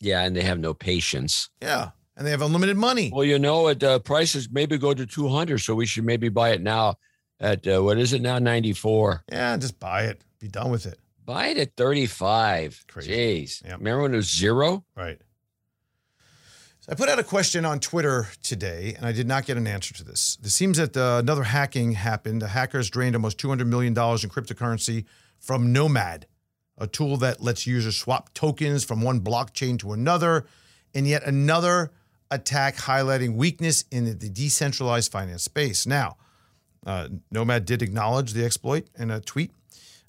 [0.00, 1.48] yeah, and they have no patience.
[1.62, 1.90] Yeah.
[2.16, 3.10] And they have unlimited money.
[3.14, 6.28] Well, you know, at uh, prices maybe go to two hundred, so we should maybe
[6.30, 6.96] buy it now
[7.40, 9.22] at uh, what is it now ninety four.
[9.30, 10.22] Yeah, just buy it.
[10.38, 10.98] Be done with it.
[11.26, 12.82] Buy it at thirty five.
[12.88, 13.10] Crazy.
[13.12, 13.78] Jeez, Yep.
[13.80, 14.82] remember when it was zero?
[14.96, 15.20] Right.
[16.80, 19.66] So I put out a question on Twitter today, and I did not get an
[19.66, 20.38] answer to this.
[20.42, 22.40] It seems that uh, another hacking happened.
[22.40, 25.04] The hackers drained almost $200 million in cryptocurrency
[25.38, 26.26] from Nomad,
[26.78, 30.46] a tool that lets users swap tokens from one blockchain to another,
[30.94, 31.92] and yet another
[32.30, 35.86] attack highlighting weakness in the decentralized finance space.
[35.86, 36.16] Now,
[36.84, 39.52] uh, Nomad did acknowledge the exploit in a tweet.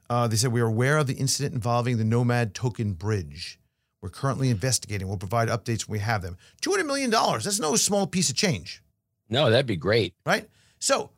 [0.09, 3.59] Uh, they said, We are aware of the incident involving the Nomad token bridge.
[4.01, 5.07] We're currently investigating.
[5.07, 6.37] We'll provide updates when we have them.
[6.61, 7.09] $200 million.
[7.09, 8.81] That's no small piece of change,
[9.29, 10.13] No, that'd be great.
[10.25, 10.47] right?
[10.79, 11.09] So,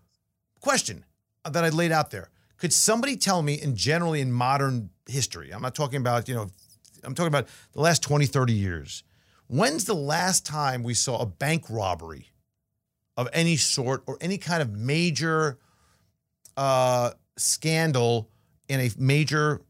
[0.62, 1.06] question
[1.50, 2.30] that I laid out there.
[2.60, 6.50] Could somebody tell me, in generally in modern history, I'm not talking about, you know,
[7.04, 9.04] I'm talking about the last 20, 30 years.
[9.48, 12.28] When's the last time we saw a bank robbery
[13.16, 15.58] of any sort or any kind of major
[16.58, 18.30] uh, scandal
[18.68, 19.62] in a major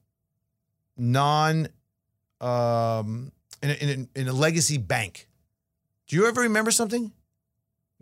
[0.97, 1.69] non
[2.41, 3.31] um,
[3.61, 5.27] in, a, in, a, in a legacy bank?
[6.07, 7.11] Do you ever remember something?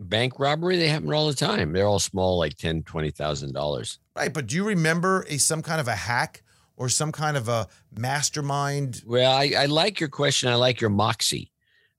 [0.00, 1.72] Bank robbery, they happen all the time.
[1.72, 3.98] They're all small, like ten, twenty thousand dollars.
[4.18, 6.42] Right, but do you remember a some kind of a hack
[6.76, 9.02] or some kind of a mastermind?
[9.06, 10.48] Well, I, I like your question.
[10.48, 11.52] I like your moxie.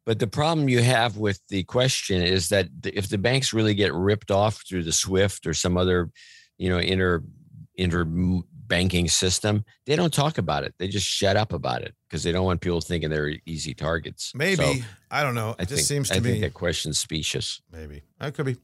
[0.05, 3.93] But the problem you have with the question is that if the banks really get
[3.93, 6.09] ripped off through the SWIFT or some other,
[6.57, 7.23] you know, inter
[7.75, 10.73] inter banking system, they don't talk about it.
[10.77, 14.31] They just shut up about it because they don't want people thinking they're easy targets.
[14.35, 14.73] Maybe So
[15.09, 15.55] I don't know.
[15.59, 17.61] I It just think, seems to I me think that question's specious.
[17.71, 18.57] maybe that could be.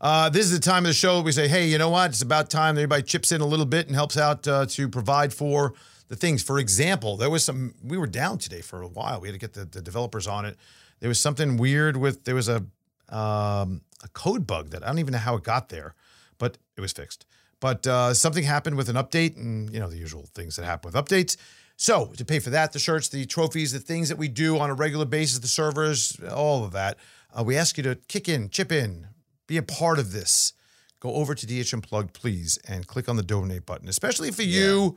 [0.00, 2.10] Uh, this is the time of the show we say, hey, you know what?
[2.10, 4.88] It's about time that everybody chips in a little bit and helps out uh, to
[4.88, 5.74] provide for
[6.08, 6.42] the things.
[6.42, 7.74] For example, there was some.
[7.84, 9.20] We were down today for a while.
[9.20, 10.56] We had to get the, the developers on it.
[11.00, 12.24] There was something weird with.
[12.24, 12.64] There was a
[13.10, 15.94] um, a code bug that I don't even know how it got there,
[16.38, 17.26] but it was fixed.
[17.60, 20.90] But uh, something happened with an update, and you know the usual things that happen
[20.90, 21.36] with updates.
[21.76, 24.70] So to pay for that, the shirts, the trophies, the things that we do on
[24.70, 26.98] a regular basis, the servers, all of that,
[27.38, 29.06] uh, we ask you to kick in, chip in,
[29.50, 30.52] be a part of this.
[31.00, 34.96] Go over to DH Unplugged, please, and click on the donate button, especially for you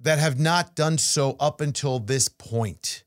[0.00, 3.04] that have not done so up until this point.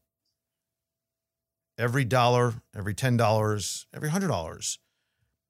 [1.77, 4.77] Every dollar, every $10, every $100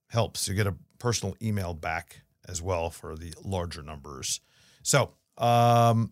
[0.10, 0.48] helps.
[0.50, 4.42] You get a personal email back as well for the larger numbers.
[4.84, 6.12] So, um,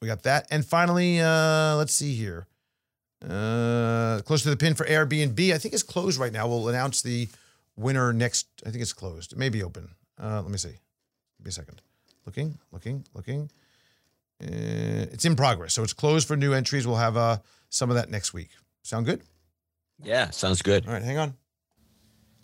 [0.00, 0.46] we got that.
[0.50, 2.46] And finally, uh, let's see here.
[3.28, 5.52] Uh, close to the pin for Airbnb.
[5.52, 6.46] I think it's closed right now.
[6.46, 7.26] We'll announce the
[7.76, 8.46] winner next.
[8.66, 9.32] I think it's closed.
[9.32, 9.88] It may be open.
[10.20, 10.68] Uh, let me see.
[11.38, 11.82] Give me a second.
[12.26, 13.50] Looking, looking, looking.
[14.42, 16.86] Uh, it's in progress, so it's closed for new entries.
[16.86, 18.50] We'll have uh, some of that next week.
[18.82, 19.22] Sound good?
[20.02, 20.86] Yeah, sounds good.
[20.86, 21.34] All right, hang on.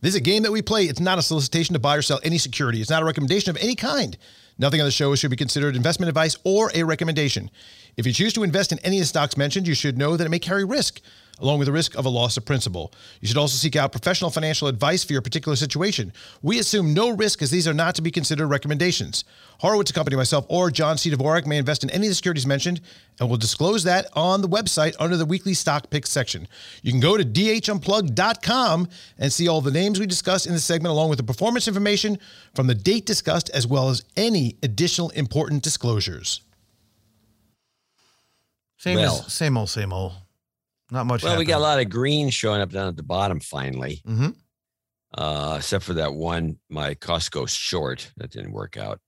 [0.01, 0.85] This is a game that we play.
[0.85, 2.81] It's not a solicitation to buy or sell any security.
[2.81, 4.17] It's not a recommendation of any kind.
[4.59, 7.51] Nothing on the show should be considered investment advice or a recommendation.
[7.97, 10.25] If you choose to invest in any of the stocks mentioned, you should know that
[10.25, 11.01] it may carry risk,
[11.41, 12.93] along with the risk of a loss of principal.
[13.21, 16.13] You should also seek out professional financial advice for your particular situation.
[16.43, 19.25] We assume no risk as these are not to be considered recommendations.
[19.59, 21.11] Horowitz Company, myself, or John C.
[21.11, 22.81] Dvorak may invest in any of the securities mentioned,
[23.19, 26.49] and we'll disclose that on the website under the weekly stock picks section.
[26.83, 28.89] You can go to dhunplugged.com
[29.19, 32.19] and see all the names we discussed in the segment, along with the performance information
[32.55, 36.41] from the date discussed, as well as any additional important disclosures.
[38.79, 39.25] Same Well.
[39.27, 40.15] as, same old, same old.
[40.91, 41.23] Not much.
[41.23, 44.35] Well, we got a lot of green showing up down at the bottom finally, Mhm.
[45.17, 49.01] uh, except for that one, my Costco short that didn't work out,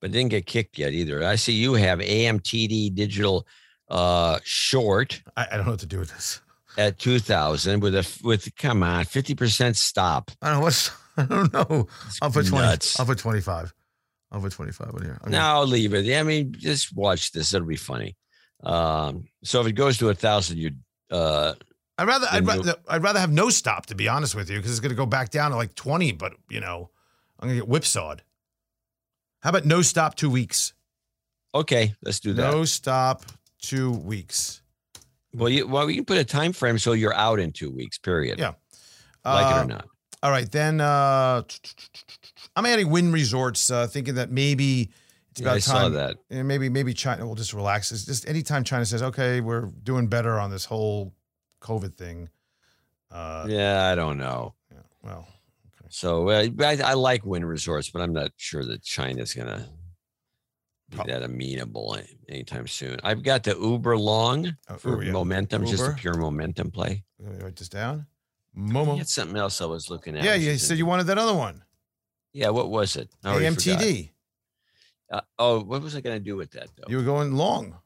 [0.00, 1.24] but didn't get kicked yet either.
[1.24, 3.46] I see you have AMTD digital
[3.90, 6.40] uh, short I, I don't know what to do with this.
[6.78, 10.30] at 2000 with a with come on 50% stop.
[10.40, 10.90] I don't know what's.
[11.16, 11.86] I don't know.
[12.22, 12.64] I'll put twenty.
[12.66, 12.98] nuts.
[12.98, 13.72] I'll put twenty-five.
[14.32, 15.18] I'll put twenty-five on here.
[15.22, 15.30] Okay.
[15.30, 16.12] No, I'll leave it.
[16.18, 17.54] I mean, just watch this.
[17.54, 18.16] It'll be funny.
[18.64, 20.72] Um, so if it goes to a thousand, you
[21.10, 21.54] uh,
[21.98, 22.26] I'd rather.
[22.30, 22.74] I'd rather.
[22.88, 25.06] I'd rather have no stop to be honest with you, because it's going to go
[25.06, 26.12] back down to like twenty.
[26.12, 26.90] But you know,
[27.38, 28.22] I'm going to get whipsawed.
[29.42, 30.72] How about no stop two weeks?
[31.54, 32.50] okay, let's do that.
[32.50, 33.22] No stop
[33.62, 34.60] two weeks.
[35.32, 37.98] Well, you well, we can put a time frame so you're out in two weeks.
[37.98, 38.38] Period.
[38.38, 38.52] Yeah.
[39.24, 39.86] like it Uh, or not.
[40.22, 41.42] All right, then uh,
[42.56, 44.90] I'm adding Wynn Resorts, uh, thinking that maybe
[45.34, 45.60] it's Yeah, about I time.
[45.60, 46.16] saw that.
[46.30, 47.90] Yeah, maybe maybe China will just relax.
[47.90, 51.12] It's just anytime China says, "Okay, we're doing better on this whole
[51.60, 52.28] COVID thing."
[53.10, 54.54] Uh, Yeah, I don't know.
[54.72, 55.26] yeah, well,
[55.88, 59.68] So uh, I, I like Wynn Resorts, but I'm not sure that China's gonna
[60.90, 62.98] be that amenable anytime soon.
[63.02, 65.10] I've got the Uber long Oh, for yeah.
[65.12, 67.02] momentum, just a pure momentum play.
[67.18, 68.06] write this down.
[68.56, 68.96] Momo.
[68.98, 70.22] had something else I was looking at.
[70.24, 71.64] Yeah, you said you wanted that other one.
[72.32, 73.10] Yeah, what was it?
[73.22, 74.13] Forgot.
[75.14, 76.84] Uh, oh, what was I gonna do with that though?
[76.88, 77.76] You were going long.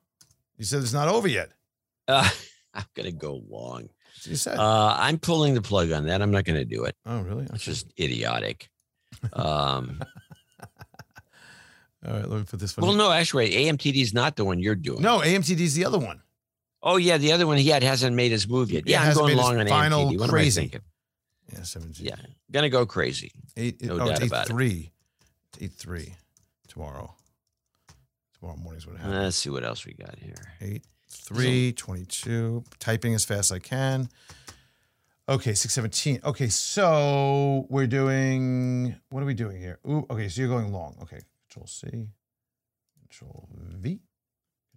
[0.56, 1.50] You said it's not over yet.
[2.06, 2.28] Uh,
[2.74, 3.90] I'm gonna go long.
[4.22, 4.58] You said.
[4.58, 6.22] Uh, I'm pulling the plug on that.
[6.22, 6.96] I'm not gonna do it.
[7.04, 7.46] oh, really?
[7.52, 8.68] It's just idiotic.
[9.32, 10.00] Um,
[12.06, 12.86] All right, let me put this one.
[12.86, 15.02] well, no, actually, AMTD is not the one you're doing.
[15.02, 16.22] no, AMTD is the other one.
[16.82, 18.84] Oh yeah, the other one he had hasn't made his move yet.
[18.84, 20.20] It Yeah, I'm going long on final AMTD.
[20.20, 20.60] What crazy.
[20.60, 20.80] am I thinking?
[21.52, 22.06] Yeah, 17.
[22.06, 22.14] Yeah,
[22.52, 23.32] gonna go crazy.
[23.56, 24.50] Eight, No oh, doubt eight about it.
[24.50, 24.92] three.
[25.54, 26.14] It's eight three
[26.68, 27.12] tomorrow.
[28.40, 29.14] Tomorrow morning's what happens.
[29.14, 30.34] Let's see what else we got here.
[30.60, 32.64] Eight three twenty two.
[32.78, 34.08] Typing as fast as I can.
[35.28, 36.20] Okay, six seventeen.
[36.24, 38.94] Okay, so we're doing.
[39.10, 39.78] What are we doing here?
[39.86, 40.96] Ooh, okay, so you're going long.
[41.02, 42.08] Okay, Control C,
[43.00, 44.00] Control V,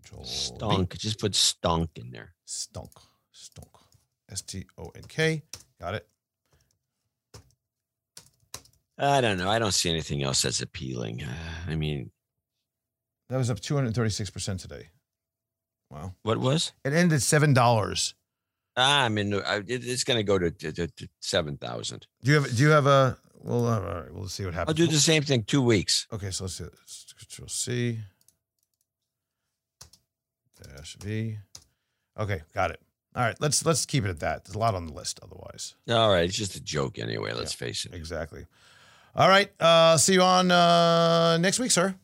[0.01, 0.29] Control V.
[0.29, 0.97] Stunk.
[0.97, 2.33] Just put stunk in there.
[2.45, 2.91] Stunk,
[3.31, 3.69] stunk.
[4.29, 5.43] S T O N K.
[5.79, 6.07] Got it.
[8.97, 9.49] I don't know.
[9.49, 11.23] I don't see anything else that's appealing.
[11.23, 11.33] Uh,
[11.71, 12.11] I mean,
[13.31, 14.89] That was up two hundred thirty six percent today.
[15.89, 16.15] Wow.
[16.23, 16.73] what was?
[16.83, 18.13] It ended seven dollars.
[18.75, 19.31] Ah, I mean,
[19.67, 22.07] it's gonna go to, to, to, to seven thousand.
[22.21, 22.53] Do you have?
[22.53, 23.17] Do you have a?
[23.41, 24.13] Well, all right.
[24.13, 24.77] We'll see what happens.
[24.77, 25.43] I'll do the same thing.
[25.43, 26.07] Two weeks.
[26.11, 27.05] Okay, so let's do this.
[27.17, 27.99] Control C.
[30.61, 31.37] Dash V.
[32.19, 32.81] Okay, got it.
[33.15, 34.43] All right, let's let's keep it at that.
[34.43, 35.75] There's a lot on the list otherwise.
[35.89, 37.31] All right, it's just a joke anyway.
[37.31, 37.93] Let's face it.
[37.93, 38.45] Exactly.
[39.15, 39.49] All right.
[39.57, 41.95] Uh see you on uh next week, sir.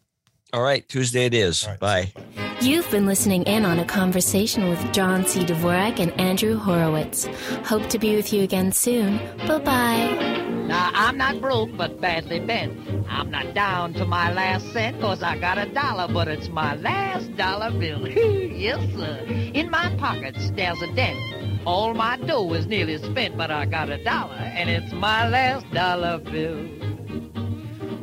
[0.54, 1.64] All right, Tuesday it is.
[1.64, 1.80] All right.
[1.80, 2.14] Bye.
[2.62, 5.42] You've been listening in on a conversation with John C.
[5.42, 7.26] Dvorak and Andrew Horowitz.
[7.66, 9.18] Hope to be with you again soon.
[9.46, 10.44] Bye bye.
[10.68, 12.78] Now, I'm not broke, but badly bent.
[13.10, 16.76] I'm not down to my last cent, cause I got a dollar, but it's my
[16.76, 18.08] last dollar bill.
[18.08, 19.24] yes, sir.
[19.54, 21.20] In my pockets, there's a dent.
[21.66, 25.70] All my dough is nearly spent, but I got a dollar, and it's my last
[25.72, 26.87] dollar bill.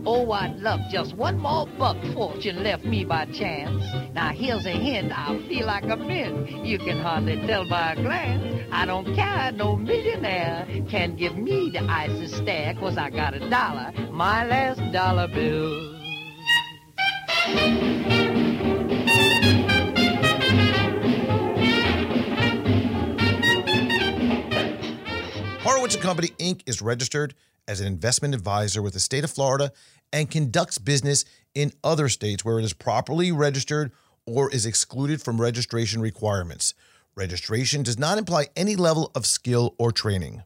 [0.07, 3.83] Oh, I'd love just one more buck fortune left me by chance.
[4.13, 6.51] Now here's a hint, I feel like a mint.
[6.67, 8.69] You can hardly tell by a glance.
[8.71, 13.49] I don't care, no millionaire can give me the icy stare, cause I got a
[13.49, 15.95] dollar, my last dollar bill.
[25.61, 26.61] Horowitz Company Inc.
[26.67, 27.35] is registered
[27.67, 29.73] as an investment advisor with the state of Florida
[30.15, 33.91] and conducts business in other states where it is properly registered
[34.25, 36.73] or is excluded from registration requirements.
[37.17, 40.45] Registration does not imply any level of skill or training.